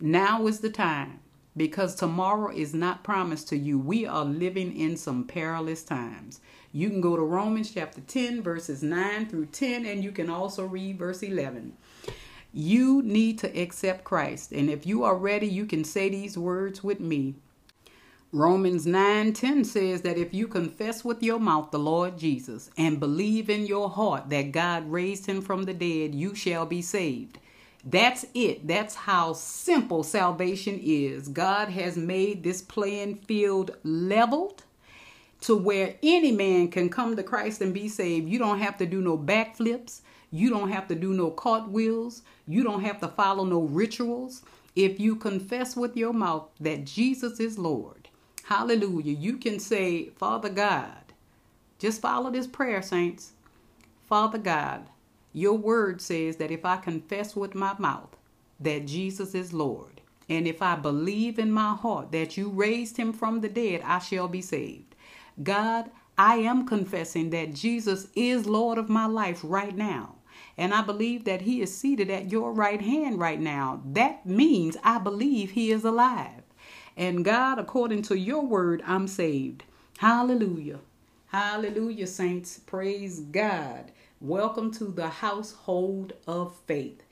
[0.00, 1.20] now is the time
[1.58, 3.78] because tomorrow is not promised to you.
[3.78, 6.40] We are living in some perilous times.
[6.72, 10.64] You can go to Romans chapter 10, verses 9 through 10, and you can also
[10.64, 11.74] read verse 11.
[12.52, 14.52] You need to accept Christ.
[14.52, 17.34] And if you are ready, you can say these words with me.
[18.32, 23.48] Romans 9:10 says that if you confess with your mouth the Lord Jesus and believe
[23.48, 27.38] in your heart that God raised him from the dead, you shall be saved.
[27.84, 28.66] That's it.
[28.66, 31.28] That's how simple salvation is.
[31.28, 34.64] God has made this playing field leveled
[35.42, 38.28] to where any man can come to Christ and be saved.
[38.28, 40.00] You don't have to do no backflips.
[40.30, 42.22] You don't have to do no cartwheels.
[42.46, 44.42] You don't have to follow no rituals.
[44.76, 48.08] If you confess with your mouth that Jesus is Lord,
[48.44, 51.12] hallelujah, you can say, Father God,
[51.78, 53.32] just follow this prayer, saints.
[54.08, 54.88] Father God,
[55.32, 58.16] your word says that if I confess with my mouth
[58.60, 63.12] that Jesus is Lord, and if I believe in my heart that you raised him
[63.12, 64.94] from the dead, I shall be saved.
[65.42, 70.16] God, I am confessing that Jesus is Lord of my life right now.
[70.58, 73.80] And I believe that he is seated at your right hand right now.
[73.86, 76.42] That means I believe he is alive.
[76.96, 79.62] And God, according to your word, I'm saved.
[79.98, 80.80] Hallelujah.
[81.28, 82.58] Hallelujah, saints.
[82.58, 83.92] Praise God.
[84.20, 87.04] Welcome to the household of faith.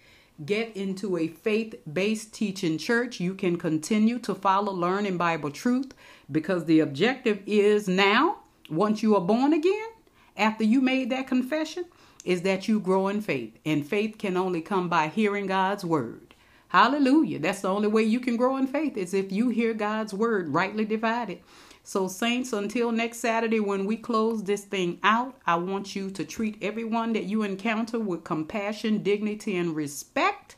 [0.45, 3.21] Get into a faith based teaching church.
[3.21, 5.95] You can continue to follow learning Bible truth
[6.33, 8.39] because the objective is now,
[8.69, 9.89] once you are born again,
[10.37, 11.85] after you made that confession,
[12.27, 13.57] is that you grow in faith.
[13.65, 16.35] And faith can only come by hearing God's word.
[16.69, 17.39] Hallelujah.
[17.39, 20.49] That's the only way you can grow in faith is if you hear God's word
[20.49, 21.41] rightly divided.
[21.85, 26.25] So, Saints, until next Saturday when we close this thing out, I want you to
[26.25, 30.57] treat everyone that you encounter with compassion, dignity, and respect.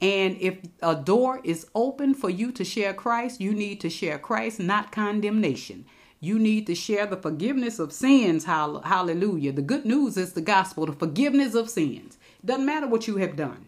[0.00, 4.18] And if a door is open for you to share Christ, you need to share
[4.18, 5.84] Christ, not condemnation.
[6.22, 8.44] You need to share the forgiveness of sins.
[8.44, 9.52] Hallelujah.
[9.52, 12.18] The good news is the gospel, the forgiveness of sins.
[12.44, 13.66] Doesn't matter what you have done.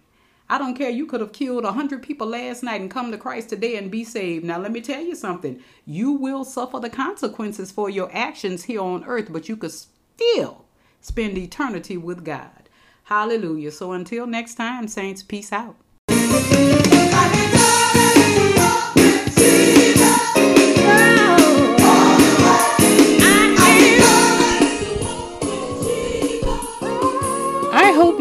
[0.51, 0.91] I don't care.
[0.91, 3.91] You could have killed a hundred people last night and come to Christ today and
[3.91, 4.45] be saved.
[4.45, 5.63] Now, let me tell you something.
[5.87, 10.67] You will suffer the consequences for your actions here on earth, but you could still
[11.01, 12.69] spend eternity with God.
[13.05, 13.73] Hallelujah.
[13.73, 15.77] So until next time, saints, peace out.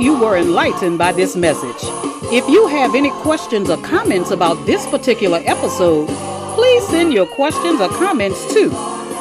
[0.02, 1.78] You were enlightened by this message.
[2.34, 6.08] If you have any questions or comments about this particular episode,
[6.56, 8.70] please send your questions or comments to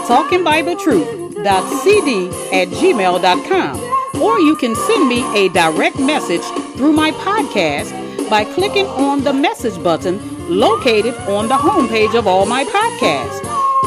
[0.09, 3.81] talkingbibletruth.cd at gmail.com
[4.23, 6.41] or you can send me a direct message
[6.77, 7.93] through my podcast
[8.31, 10.19] by clicking on the message button
[10.49, 13.41] located on the homepage of all my podcasts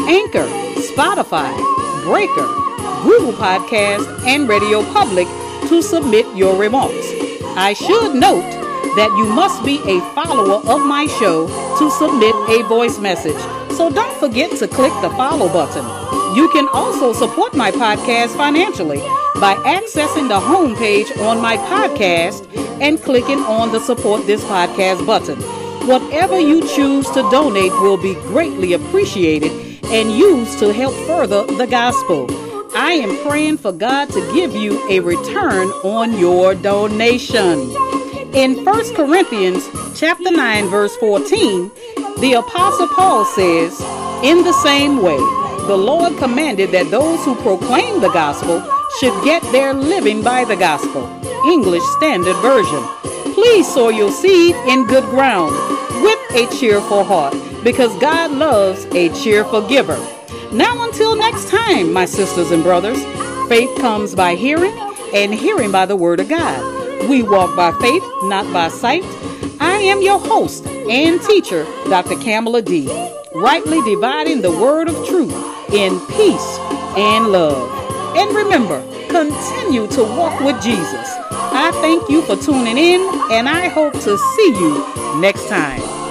[0.07, 0.47] Anchor,
[0.81, 1.53] Spotify,
[2.03, 2.47] Breaker,
[3.03, 5.27] Google Podcast, and Radio Public
[5.69, 7.07] to submit your remarks.
[7.55, 8.49] I should note
[8.95, 11.47] that you must be a follower of my show
[11.79, 13.41] to submit a voice message.
[13.75, 15.85] So don't forget to click the follow button.
[16.35, 18.99] You can also support my podcast financially
[19.39, 22.47] by accessing the homepage on my podcast
[22.81, 25.39] and clicking on the support this podcast button.
[25.87, 29.51] Whatever you choose to donate will be greatly appreciated
[29.85, 32.27] and used to help further the gospel.
[32.75, 37.69] I am praying for God to give you a return on your donation.
[38.33, 41.71] In 1 Corinthians chapter 9 verse 14,
[42.19, 43.79] the apostle Paul says,
[44.23, 45.17] "In the same way,
[45.67, 48.63] the Lord commanded that those who proclaim the gospel
[48.99, 51.07] should get their living by the gospel."
[51.45, 52.83] English Standard Version.
[53.35, 55.51] Please sow your seed in good ground
[56.01, 59.99] with a cheerful heart because God loves a cheerful giver.
[60.53, 63.03] Now until next time, my sisters and brothers,
[63.49, 64.77] faith comes by hearing
[65.11, 67.09] and hearing by the word of God.
[67.09, 69.03] We walk by faith, not by sight.
[69.59, 72.15] I am your host, and teacher, Dr.
[72.17, 72.87] Kamala D,
[73.33, 75.33] rightly dividing the word of truth
[75.73, 76.59] in peace
[76.97, 78.15] and love.
[78.15, 78.79] And remember,
[79.09, 81.09] continue to walk with Jesus.
[81.55, 83.01] I thank you for tuning in,
[83.31, 86.02] and I hope to see you next time.